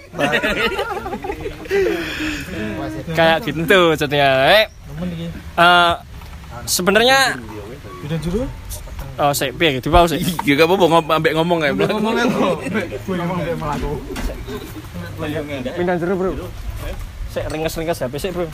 kayak 3.15 3.37
gitu 3.47 3.79
jadinya. 3.95 4.29
Eh, 4.51 4.65
eh, 5.55 5.93
sebenarnya 6.67 7.39
oh 9.21 9.31
saya 9.31 9.53
piye 9.53 9.77
gitu 9.79 9.87
mau 9.93 10.03
sih 10.09 10.17
ya 10.43 10.57
gak 10.57 10.67
apa-apa 10.67 10.85
ngom 10.89 11.05
ambek 11.13 11.33
ngomong 11.37 11.59
ya 11.61 11.71
Ngomongnya 11.73 12.25
kok. 12.27 12.57
pindah 15.77 15.95
jero 16.01 16.13
bro. 16.17 16.31
Saya 17.31 17.47
ringkas 17.47 17.77
HP 17.79 18.13
sih 18.19 18.29
bro 18.33 18.49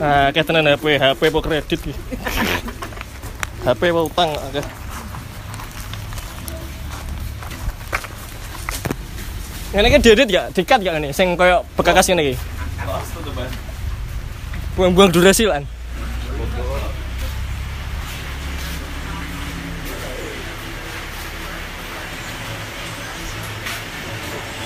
nah 0.00 0.32
kayak 0.32 0.46
tenan 0.48 0.68
HP 0.68 0.96
HP 0.96 1.20
po 1.28 1.40
kredit 1.44 1.80
ki 1.80 1.92
HP 3.66 3.80
po 3.92 4.08
utang 4.08 4.32
oke 4.32 4.62
Ini 9.72 9.88
kan 9.88 10.04
diedit 10.04 10.28
ya, 10.28 10.52
dikat 10.52 10.84
gak 10.84 11.00
ini, 11.00 11.16
sing 11.16 11.32
koyo 11.32 11.64
bekakas 11.80 12.12
ini 12.12 12.28
ki. 12.28 12.34
Buang-buang 14.76 15.08
durasi 15.08 15.48
lan. 15.48 15.64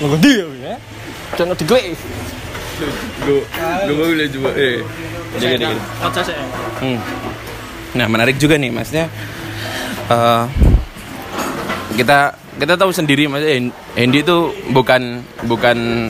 Nggak 0.02 0.20
dia 0.20 0.46
ya. 0.58 0.74
Jangan 1.38 1.54
digelik. 1.54 1.94
Gue 2.76 3.40
gue 3.88 3.94
boleh 3.96 4.26
coba 4.30 4.50
eh 4.56 4.80
jadi 5.36 5.64
saya. 6.12 6.44
Hmm. 6.80 6.98
Nah 7.96 8.06
menarik 8.08 8.36
juga 8.36 8.56
nih 8.56 8.68
maksudnya 8.68 9.08
eh, 10.08 10.44
kita 11.96 12.36
kita 12.56 12.74
tahu 12.76 12.90
sendiri 12.92 13.28
Hen- 13.28 13.72
Hendy 13.96 14.20
itu 14.24 14.52
bukan 14.72 15.20
bukan 15.44 16.08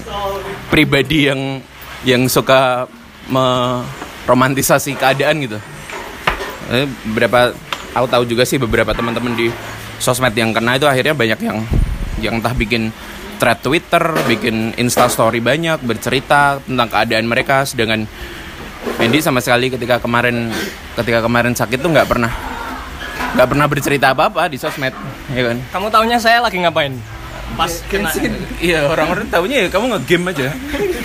pribadi 0.70 1.30
yang 1.30 1.62
yang 2.06 2.26
suka 2.30 2.86
meromantisasi 3.30 4.94
keadaan 4.94 5.42
gitu. 5.42 5.58
Eh, 6.70 6.86
Beberapa 7.10 7.54
aku 7.94 8.06
tahu 8.06 8.22
juga 8.26 8.42
sih 8.46 8.58
beberapa 8.58 8.90
teman-teman 8.94 9.34
di 9.34 9.50
sosmed 9.98 10.34
yang 10.34 10.52
kena 10.52 10.76
itu 10.76 10.86
akhirnya 10.86 11.14
banyak 11.16 11.40
yang 11.40 11.58
yang 12.20 12.34
entah 12.38 12.52
bikin 12.52 12.90
thread 13.36 13.60
Twitter, 13.60 14.02
bikin 14.26 14.74
Insta 14.76 15.06
Story 15.06 15.38
banyak 15.38 15.84
bercerita 15.84 16.58
tentang 16.64 16.88
keadaan 16.88 17.28
mereka 17.28 17.62
sedangkan 17.62 18.08
Mendy 18.96 19.18
sama 19.18 19.42
sekali 19.42 19.66
ketika 19.66 19.98
kemarin 19.98 20.54
ketika 20.94 21.18
kemarin 21.20 21.52
sakit 21.52 21.82
tuh 21.82 21.90
nggak 21.90 22.06
pernah 22.06 22.30
nggak 23.34 23.48
pernah 23.50 23.66
bercerita 23.66 24.14
apa 24.14 24.30
apa 24.30 24.46
di 24.46 24.56
sosmed 24.56 24.94
ya 25.34 25.42
kan 25.52 25.58
Kamu 25.74 25.86
tahunya 25.90 26.16
saya 26.22 26.38
lagi 26.40 26.56
ngapain? 26.62 26.94
Pas 27.58 27.70
kena. 27.90 28.10
iya 28.58 28.86
orang-orang 28.86 29.26
tahunya 29.26 29.66
ya 29.66 29.68
kamu 29.70 29.84
nge-game 29.98 30.24
aja 30.34 30.48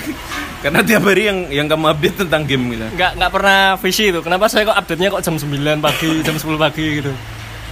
karena 0.64 0.80
tiap 0.86 1.04
hari 1.10 1.26
yang 1.26 1.40
yang 1.50 1.68
kamu 1.70 1.90
update 1.90 2.18
tentang 2.22 2.46
game 2.46 2.78
gitu 2.78 2.86
Nggak 2.94 3.12
nggak 3.18 3.32
pernah 3.34 3.60
visi 3.82 4.14
itu. 4.14 4.20
Kenapa 4.22 4.46
saya 4.46 4.70
kok 4.70 4.78
update-nya 4.78 5.10
kok 5.10 5.22
jam 5.26 5.36
9 5.42 5.82
pagi, 5.82 6.12
jam 6.22 6.36
10 6.38 6.58
pagi 6.62 6.86
gitu? 7.02 7.12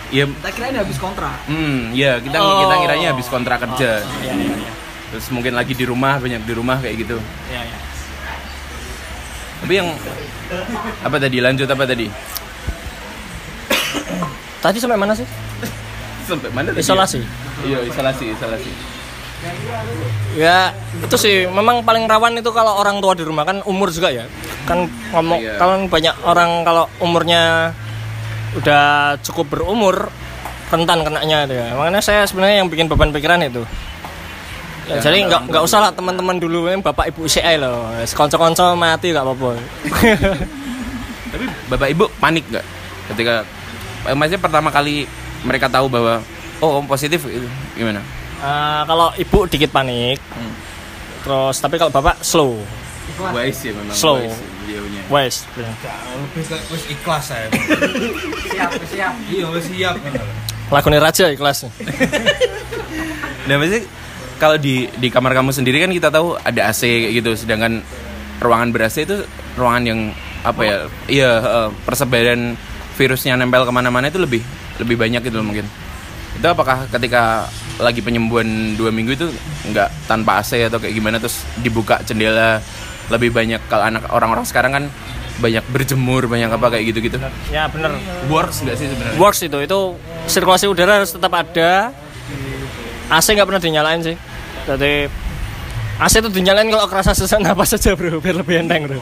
Ya 0.10 0.26
Kita 0.26 0.50
kira 0.52 0.66
ini 0.68 0.80
habis 0.80 0.98
kontrak. 0.98 1.38
hmm 1.46 1.94
ya 1.94 2.18
kita 2.18 2.38
Oh. 2.38 2.62
kita 2.62 2.76
kiranya 2.80 3.08
habis 3.12 3.28
kontrak 3.28 3.58
kerja 3.60 4.02
Iya 4.20 4.34
iya 4.34 4.54
iya. 4.58 4.72
terus 5.10 5.26
mungkin 5.30 5.54
lagi 5.54 5.72
di 5.72 5.84
rumah 5.84 6.18
banyak 6.18 6.42
di 6.42 6.54
rumah 6.54 6.78
kayak 6.78 6.96
gitu 7.00 7.18
Iya 7.48 7.62
iya. 7.64 7.78
tapi 9.60 9.74
yang 9.76 9.90
apa 11.00 11.18
tadi 11.18 11.38
lanjut 11.40 11.68
apa 11.68 11.84
tadi 11.86 12.08
Tadi 14.60 14.78
sampai 14.78 14.98
mana 14.98 15.14
sih? 15.14 15.24
sampai 16.26 16.50
mana 16.52 16.70
tadi? 16.70 16.80
Isolasi. 16.80 17.20
iya 17.64 17.80
isolasi 17.84 18.26
isolasi 18.32 18.72
Ya, 20.36 20.76
itu 21.00 21.16
sih 21.16 21.48
memang 21.48 21.80
paling 21.82 22.04
rawan 22.06 22.36
itu 22.36 22.52
kalau 22.52 22.76
orang 22.76 23.00
tua 23.00 23.16
di 23.16 23.24
rumah 23.24 23.48
kan 23.48 23.64
umur 23.64 23.88
juga 23.88 24.12
ya. 24.12 24.28
Kan 24.66 24.84
ngomong 25.10 25.40
Iya. 25.40 25.56
kalau 25.56 25.80
banyak 25.82 26.12
orang 26.22 26.52
kalau 26.62 26.92
umurnya 27.00 27.72
udah 28.56 28.84
cukup 29.22 29.46
berumur 29.52 30.10
rentan 30.70 31.02
kenanya 31.02 31.46
itu 31.46 31.54
ya. 31.54 31.74
Makanya 31.74 32.02
saya 32.02 32.22
sebenarnya 32.26 32.62
yang 32.64 32.70
bikin 32.70 32.90
beban 32.90 33.10
pikiran 33.10 33.42
itu. 33.42 33.62
Ya, 34.86 34.98
Ya, 34.98 35.06
jadi 35.06 35.22
nggak 35.22 35.54
nggak 35.54 35.64
usah 35.64 35.86
lah 35.86 35.92
teman-teman 35.94 36.42
dulu 36.42 36.66
yang 36.66 36.82
bapak 36.82 37.14
ibu 37.14 37.30
CI 37.30 37.62
loh. 37.62 37.94
Konco-konco 38.10 38.74
mati 38.74 39.14
nggak 39.14 39.22
apa-apa. 39.22 39.50
Tapi 41.34 41.46
bapak 41.70 41.88
ibu 41.94 42.06
panik 42.18 42.46
nggak 42.50 42.66
ketika 43.14 43.46
eh, 44.06 44.16
maksudnya 44.18 44.42
pertama 44.42 44.74
kali 44.74 45.06
mereka 45.46 45.70
tahu 45.70 45.86
bahwa 45.90 46.26
oh 46.60 46.82
om 46.82 46.86
positif 46.90 47.22
itu 47.30 47.46
gimana? 47.78 48.02
Eh, 48.40 48.82
kalau 48.88 49.14
ibu 49.14 49.40
dikit 49.46 49.70
panik, 49.70 50.18
Hmm. 50.34 50.54
terus 51.22 51.60
tapi 51.60 51.78
kalau 51.78 51.92
bapak 51.92 52.24
slow, 52.24 52.58
wise 53.18 53.62
ya 53.66 53.72
memang 53.74 53.96
Slow. 53.96 54.22
wise 54.22 54.40
beliaunya 54.70 55.02
Wes. 55.10 55.36
Lebih 55.58 56.44
kayak 56.46 56.64
wis 56.70 56.84
ikhlas 56.94 57.24
saya. 57.34 57.48
siap 58.54 58.70
siap 58.86 59.14
Iya 59.34 59.46
wis 59.50 59.66
siap. 59.66 59.96
Lagunya 60.70 61.02
Raja 61.02 61.26
ikhlas. 61.34 61.66
Nah, 63.50 63.58
maksudnya 63.58 63.82
kalau 64.38 64.62
di 64.62 64.86
di 65.02 65.10
kamar 65.10 65.34
kamu 65.34 65.50
sendiri 65.50 65.82
kan 65.82 65.90
kita 65.90 66.14
tahu 66.14 66.38
ada 66.38 66.70
AC 66.70 66.86
gitu, 67.10 67.34
sedangkan 67.34 67.82
ruangan 68.38 68.70
ber 68.70 68.86
AC 68.86 69.10
itu 69.10 69.26
ruangan 69.58 69.84
yang 69.90 70.00
apa 70.46 70.62
ya? 70.62 70.78
Iya, 71.10 71.32
eh, 71.42 71.70
persebaran 71.82 72.54
virusnya 72.94 73.34
nempel 73.34 73.66
ke 73.66 73.74
mana-mana 73.74 74.14
itu 74.14 74.22
lebih 74.22 74.46
lebih 74.78 75.02
banyak 75.02 75.26
gitu 75.26 75.42
loh 75.42 75.50
mungkin. 75.50 75.66
Itu 76.38 76.46
apakah 76.46 76.86
ketika 76.94 77.50
lagi 77.82 78.06
penyembuhan 78.06 78.78
dua 78.78 78.94
minggu 78.94 79.18
itu 79.18 79.28
nggak 79.74 80.06
tanpa 80.06 80.46
AC 80.46 80.70
atau 80.70 80.78
kayak 80.78 80.94
gimana 80.94 81.18
terus 81.18 81.42
dibuka 81.66 81.98
jendela 82.06 82.62
lebih 83.10 83.30
banyak 83.30 83.62
kalau 83.68 83.90
anak 83.90 84.06
orang-orang 84.10 84.46
sekarang 84.46 84.72
kan 84.72 84.84
banyak 85.40 85.64
berjemur 85.72 86.28
banyak 86.28 86.52
apa 86.52 86.68
kayak 86.68 86.92
gitu-gitu 86.92 87.16
Ya 87.50 87.66
bener. 87.72 87.96
works 88.28 88.60
nggak 88.60 88.76
sih 88.76 88.92
sebenarnya 88.92 89.16
Works 89.18 89.40
itu 89.42 89.58
itu 89.64 89.80
sirkulasi 90.28 90.66
udara 90.68 91.00
harus 91.02 91.16
tetap 91.16 91.32
ada. 91.32 91.90
AC 93.10 93.34
nggak 93.34 93.48
pernah 93.48 93.64
dinyalain 93.64 94.02
sih. 94.04 94.16
Jadi 94.68 95.10
AC 95.98 96.14
itu 96.22 96.30
dinyalain 96.30 96.70
kalau 96.70 96.86
kerasa 96.86 97.18
sesak 97.18 97.42
napas 97.42 97.74
saja 97.74 97.98
bro, 97.98 98.22
biar 98.22 98.38
lebih 98.38 98.62
enteng 98.62 98.86
bro. 98.86 99.02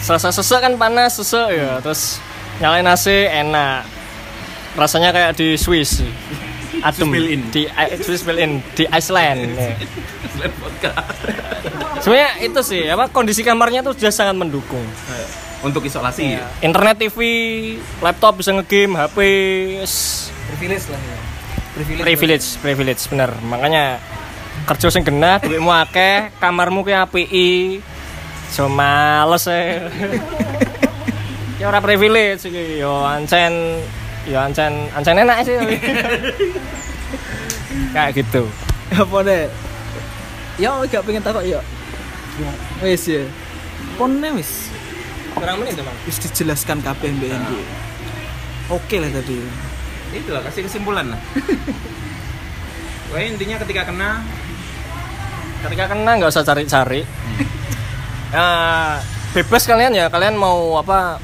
Serasa 0.00 0.32
sesak 0.32 0.64
kan 0.64 0.74
panas 0.80 1.20
sesak 1.20 1.52
ya, 1.52 1.76
terus 1.84 2.22
nyalain 2.58 2.86
AC 2.88 3.06
enak. 3.28 3.84
Rasanya 4.72 5.12
kayak 5.12 5.36
di 5.36 5.60
Swiss. 5.60 6.00
In. 6.82 7.40
di 7.54 7.62
I- 7.70 7.98
Swiss 8.02 8.26
built 8.26 8.38
in 8.42 8.60
di 8.74 8.84
Iceland. 8.90 9.40
ya. 9.62 9.74
Sebenarnya 12.02 12.30
itu 12.42 12.60
sih 12.66 12.82
apa 12.90 13.06
kondisi 13.08 13.46
kamarnya 13.46 13.86
tuh 13.86 13.94
sudah 13.94 14.12
sangat 14.12 14.36
mendukung. 14.36 14.82
untuk 15.62 15.86
isolasi 15.86 16.34
ya 16.34 16.42
Internet, 16.58 17.06
TV, 17.06 17.18
laptop 18.02 18.42
bisa 18.42 18.50
ngegame, 18.50 18.98
HP, 18.98 19.18
privilege 20.50 20.90
lah 20.90 20.98
ya 20.98 21.18
privilege 21.72 22.02
privilege, 22.04 22.46
privilege 22.60 23.02
bener. 23.08 23.30
Makanya 23.48 23.96
kerja 24.68 24.92
sing 24.92 25.02
genah, 25.02 25.40
duitmu 25.40 25.72
akeh, 25.72 26.34
kamarmu 26.36 26.84
ki 26.84 26.92
API. 26.92 27.50
So 28.52 28.68
males 28.68 29.48
e. 29.48 29.88
ya 31.62 31.72
ora 31.72 31.80
privilege 31.80 32.44
iki, 32.44 32.82
yo 32.84 33.00
ancen 33.00 33.80
yo 34.26 34.38
ancen 34.38 34.72
ancen 34.94 35.18
enak 35.18 35.42
sih. 35.42 35.56
Kayak 37.94 38.10
gitu. 38.20 38.44
apa 38.92 39.18
deh? 39.24 39.48
Ya 40.60 40.70
gak 40.84 41.02
pengen 41.04 41.24
takut 41.24 41.44
ya. 41.44 41.60
Wis 42.84 43.08
ya. 43.08 43.24
Ponnya 43.96 44.32
wis. 44.36 44.68
Kurang 45.32 45.64
menit 45.64 45.80
Bang. 45.80 45.96
wis 46.04 46.20
dijelaskan 46.20 46.84
kabeh 46.84 47.08
mbak 47.08 47.32
Endi. 47.32 47.60
Oke 48.68 49.00
lah 49.00 49.10
tadi. 49.10 49.40
Itulah 50.12 50.44
kasih 50.44 50.68
kesimpulan 50.68 51.12
lah. 51.12 51.20
Pokoknya 53.08 53.26
intinya 53.32 53.56
ketika 53.64 53.82
kena 53.88 54.20
ketika 55.68 55.84
kena 55.92 56.10
nggak 56.20 56.32
usah 56.32 56.44
cari-cari. 56.44 57.04
Ya 58.32 58.46
bebas 59.36 59.64
kalian 59.64 59.96
ya. 59.96 60.12
Kalian 60.12 60.36
mau 60.36 60.76
apa 60.80 61.16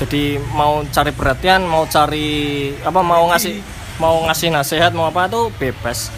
jadi 0.00 0.40
mau 0.56 0.80
cari 0.88 1.12
perhatian 1.12 1.60
mau 1.68 1.84
cari 1.84 2.72
apa 2.80 3.04
mau 3.04 3.28
ngasih 3.28 3.60
mau 4.00 4.24
ngasih 4.24 4.48
nasihat 4.48 4.96
mau 4.96 5.12
apa 5.12 5.28
tuh 5.28 5.52
bebas. 5.60 6.08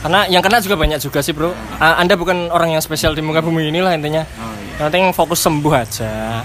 Karena 0.00 0.30
yang 0.30 0.40
kena 0.40 0.62
juga 0.62 0.78
banyak 0.78 1.02
juga 1.02 1.18
sih 1.20 1.34
bro. 1.34 1.50
Anda 1.82 2.14
bukan 2.14 2.54
orang 2.54 2.78
yang 2.78 2.80
spesial 2.80 3.18
di 3.18 3.20
muka 3.20 3.42
bumi 3.42 3.68
inilah 3.68 3.92
intinya. 3.98 4.22
Yang 4.78 4.86
penting 4.94 5.04
fokus 5.10 5.42
sembuh 5.42 5.74
aja. 5.74 6.40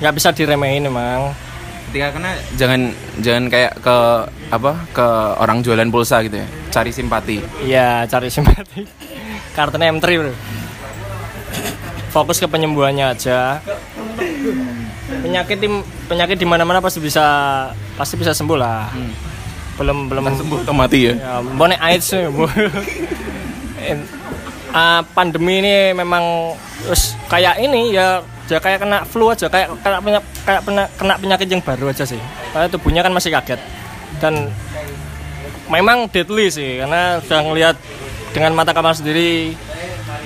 Nggak 0.00 0.14
bisa 0.16 0.32
diremehin 0.32 0.88
emang. 0.88 1.36
Ketika 1.92 2.16
kena 2.16 2.30
jangan 2.56 2.80
jangan 3.20 3.44
kayak 3.52 3.72
ke 3.78 3.96
apa 4.50 4.72
ke 4.96 5.06
orang 5.36 5.60
jualan 5.60 5.86
pulsa 5.92 6.24
gitu 6.24 6.40
ya. 6.40 6.48
Cari 6.72 6.90
simpati. 6.96 7.36
Iya, 7.60 8.08
cari 8.08 8.32
simpati. 8.32 8.88
Kartunya 9.52 9.92
M3, 9.92 10.06
Bro. 10.16 10.32
Fokus 12.10 12.40
ke 12.42 12.46
penyembuhannya 12.48 13.06
aja. 13.10 13.62
Penyakit 15.10 15.58
di 15.58 15.68
penyakit 16.06 16.36
di 16.38 16.46
mana-mana 16.46 16.78
pasti 16.78 17.02
bisa 17.02 17.24
pasti 17.98 18.14
bisa 18.14 18.30
sembuh 18.30 18.58
lah. 18.58 18.88
Belum 19.74 20.06
belum. 20.06 20.22
Sembuh 20.30 20.58
atau 20.62 20.74
mati 20.76 21.10
ya? 21.10 21.14
Ya, 21.18 21.32
bonek 21.42 21.80
AIDS 21.80 22.08
Bu. 22.30 22.46
Ah, 24.70 25.02
pandemi 25.18 25.58
ini 25.58 25.90
memang 25.90 26.54
terus 26.86 27.18
kayak 27.26 27.58
ini 27.58 27.90
ya 27.90 28.22
ya 28.46 28.62
kayak 28.62 28.78
kena 28.78 29.02
flu 29.02 29.26
aja 29.26 29.50
kayak 29.50 29.66
kena 29.82 30.22
kayak 30.46 30.62
pena- 30.62 30.90
kena 30.94 31.14
penyakit 31.18 31.50
yang 31.50 31.58
baru 31.58 31.90
aja 31.90 32.06
sih. 32.06 32.22
Karena 32.54 32.70
tubuhnya 32.70 33.02
kan 33.02 33.10
masih 33.10 33.34
kaget. 33.34 33.58
Dan 34.22 34.46
memang 35.66 36.06
deadly 36.06 36.54
sih 36.54 36.78
karena 36.78 37.18
sudah 37.18 37.40
ngelihat 37.42 37.76
dengan 38.30 38.54
mata 38.54 38.70
kapal 38.70 38.94
sendiri 38.94 39.58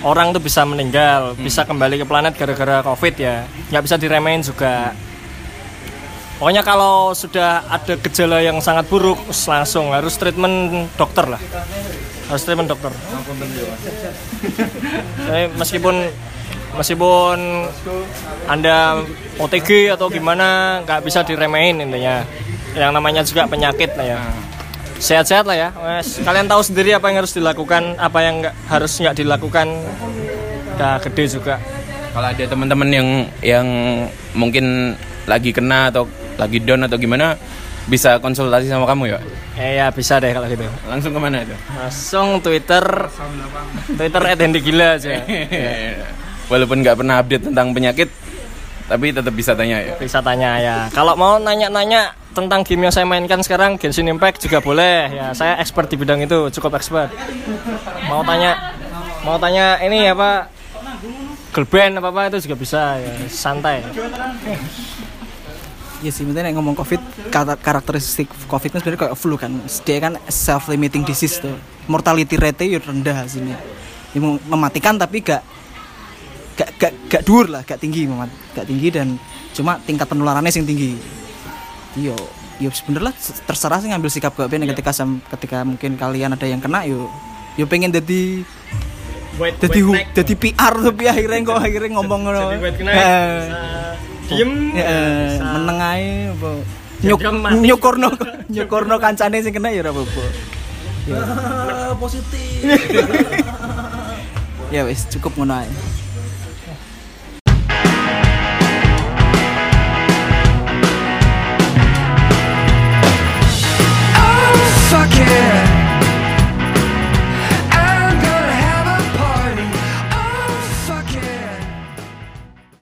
orang 0.04 0.36
tuh 0.36 0.42
bisa 0.44 0.62
meninggal 0.68 1.32
bisa 1.34 1.64
kembali 1.64 1.96
ke 1.98 2.06
planet 2.06 2.36
gara-gara 2.36 2.84
covid 2.84 3.14
ya. 3.16 3.48
Nggak 3.72 3.82
bisa 3.88 3.96
diremehin 3.96 4.44
juga. 4.44 4.92
Pokoknya 6.38 6.62
kalau 6.66 7.16
sudah 7.16 7.64
ada 7.70 7.94
gejala 7.96 8.44
yang 8.44 8.60
sangat 8.60 8.84
buruk 8.90 9.16
langsung 9.48 9.96
harus 9.96 10.14
treatment 10.20 10.86
dokter 10.94 11.24
lah. 11.24 11.40
Harus 12.28 12.42
treatment 12.44 12.68
dokter. 12.68 12.92
Jadi 15.24 15.44
meskipun 15.56 15.96
meskipun 16.74 17.38
anda 18.50 19.00
OTG 19.40 19.94
atau 19.94 20.12
gimana 20.12 20.78
nggak 20.84 21.00
bisa 21.00 21.24
diremehin 21.24 21.80
intinya. 21.80 22.20
Yang 22.74 22.90
namanya 22.92 23.22
juga 23.22 23.46
penyakit 23.46 23.94
lah 23.94 24.18
ya 24.18 24.20
sehat-sehat 25.04 25.44
lah 25.44 25.56
ya. 25.56 25.68
Wes, 25.76 26.24
kalian 26.24 26.48
tahu 26.48 26.64
sendiri 26.64 26.96
apa 26.96 27.12
yang 27.12 27.20
harus 27.20 27.36
dilakukan 27.36 28.00
apa 28.00 28.18
yang 28.24 28.40
nggak 28.40 28.54
harus 28.72 28.92
nggak 28.96 29.16
dilakukan. 29.20 29.68
Udah 30.74 30.96
gede 31.04 31.24
juga. 31.28 31.60
Kalau 32.16 32.28
ada 32.30 32.44
teman-teman 32.48 32.88
yang 32.88 33.08
yang 33.44 33.66
mungkin 34.32 34.96
lagi 35.28 35.52
kena 35.52 35.92
atau 35.92 36.08
lagi 36.40 36.58
down 36.64 36.88
atau 36.88 36.96
gimana 36.96 37.36
bisa 37.84 38.16
konsultasi 38.16 38.72
sama 38.72 38.88
kamu 38.88 39.12
ya? 39.12 39.18
Eh 39.60 39.76
ya 39.76 39.92
bisa 39.92 40.16
deh 40.16 40.32
kalau 40.32 40.48
gitu. 40.48 40.64
Langsung 40.88 41.12
ke 41.12 41.20
mana 41.20 41.44
itu? 41.44 41.54
Langsung 41.76 42.40
Twitter. 42.40 42.84
Twitter 43.92 44.22
@hendi 44.24 44.60
gila 44.64 44.96
aja. 44.96 45.20
Walaupun 46.50 46.80
nggak 46.80 46.96
pernah 46.96 47.20
update 47.20 47.44
tentang 47.52 47.72
penyakit 47.76 48.08
tapi 48.85 49.16
tetap 49.16 49.33
bisa 49.33 49.57
tanya 49.57 49.81
ya 49.81 49.92
bisa 49.97 50.20
tanya 50.20 50.51
ya 50.61 50.77
kalau 50.92 51.16
mau 51.16 51.40
nanya-nanya 51.40 52.12
tentang 52.35 52.66
game 52.66 52.85
yang 52.85 52.92
saya 52.92 53.07
mainkan 53.09 53.40
sekarang 53.40 53.81
Genshin 53.81 54.11
Impact 54.11 54.44
juga 54.44 54.61
boleh 54.61 55.09
ya 55.09 55.27
saya 55.33 55.57
expert 55.57 55.88
di 55.88 55.97
bidang 55.97 56.20
itu 56.20 56.53
cukup 56.61 56.77
expert 56.77 57.09
mau 58.11 58.20
tanya 58.20 58.75
mau 59.25 59.40
tanya 59.40 59.81
ini 59.81 60.12
apa 60.12 60.53
girl 61.55 61.64
band 61.64 61.97
apa 61.97 62.09
apa 62.12 62.20
itu 62.29 62.44
juga 62.44 62.57
bisa 62.59 62.81
ya 63.01 63.12
santai 63.31 63.81
Iya 66.05 66.12
sih, 66.12 66.20
maksudnya 66.20 66.53
nek 66.53 66.61
ngomong 66.61 66.77
COVID, 66.77 67.33
karakteristik 67.64 68.29
COVID 68.44 68.77
kan 68.77 68.79
sebenarnya 68.85 69.01
kayak 69.09 69.16
flu 69.16 69.40
kan. 69.40 69.57
Dia 69.88 70.05
kan 70.05 70.20
self 70.29 70.68
limiting 70.68 71.01
disease 71.01 71.40
tuh. 71.40 71.57
Mortality 71.88 72.37
rate 72.37 72.68
ya 72.68 72.77
rendah 72.77 73.25
sini. 73.25 73.57
Ya, 74.12 74.20
mem- 74.20 74.37
mematikan 74.44 75.01
tapi 75.01 75.25
gak 75.25 75.40
gak 76.54 76.68
gak 76.76 76.92
gak 77.08 77.22
dur 77.22 77.46
lah, 77.46 77.60
gak 77.62 77.76
tinggi 77.76 78.04
memat, 78.04 78.28
gak 78.52 78.64
tinggi 78.64 78.88
dan 78.88 79.16
cuma 79.50 79.76
tingkat 79.78 80.04
penularannya 80.04 80.48
sing 80.48 80.62
tinggi. 80.62 80.94
Yo, 81.94 82.12
yo 82.57 82.68
sebenarnya 82.68 83.12
terserah 83.44 83.78
sih 83.78 83.88
ngambil 83.88 84.09
sikap 84.09 84.32
gak 84.32 84.46
bener 84.46 84.68
ketika 84.68 84.90
sam- 84.90 85.20
ketika 85.28 85.62
mungkin 85.62 85.94
kalian 85.94 86.32
ada 86.32 86.44
yang 86.44 86.59
kena 86.59 86.82
yo 86.82 87.07
yo 87.55 87.64
pengen 87.64 87.90
jadi 87.90 88.42
jadi 89.34 89.78
hu, 89.80 89.92
jadi 90.12 90.32
PR 90.32 90.72
tapi 90.80 91.02
akhirnya 91.05 91.38
kok 91.44 91.59
akhirnya 91.61 91.88
ngomong 91.92 92.20
ngono. 92.22 92.40
Eh. 92.55 93.40
diem 94.24 94.50
Ya, 94.72 94.80
eh, 94.80 95.26
bisa- 95.28 95.52
meneng 95.52 95.78
ae 95.80 96.07
apa. 96.30 96.50
Ya, 96.98 97.05
Nyuk, 97.05 97.18
dia 97.20 97.30
mati. 97.30 97.55
nyukurno 97.61 98.09
nyukurno 98.55 98.94
kancane 98.96 99.36
sing 99.38 99.52
kena 99.52 99.68
ya 99.68 99.82
ora 99.82 99.90
apa-apa. 99.90 100.22
Ya. 101.05 101.20
positif 102.00 102.64
Ya 104.72 104.80
wis 104.82 105.05
cukup 105.09 105.32
ngono 105.36 105.55
ae. 105.57 105.68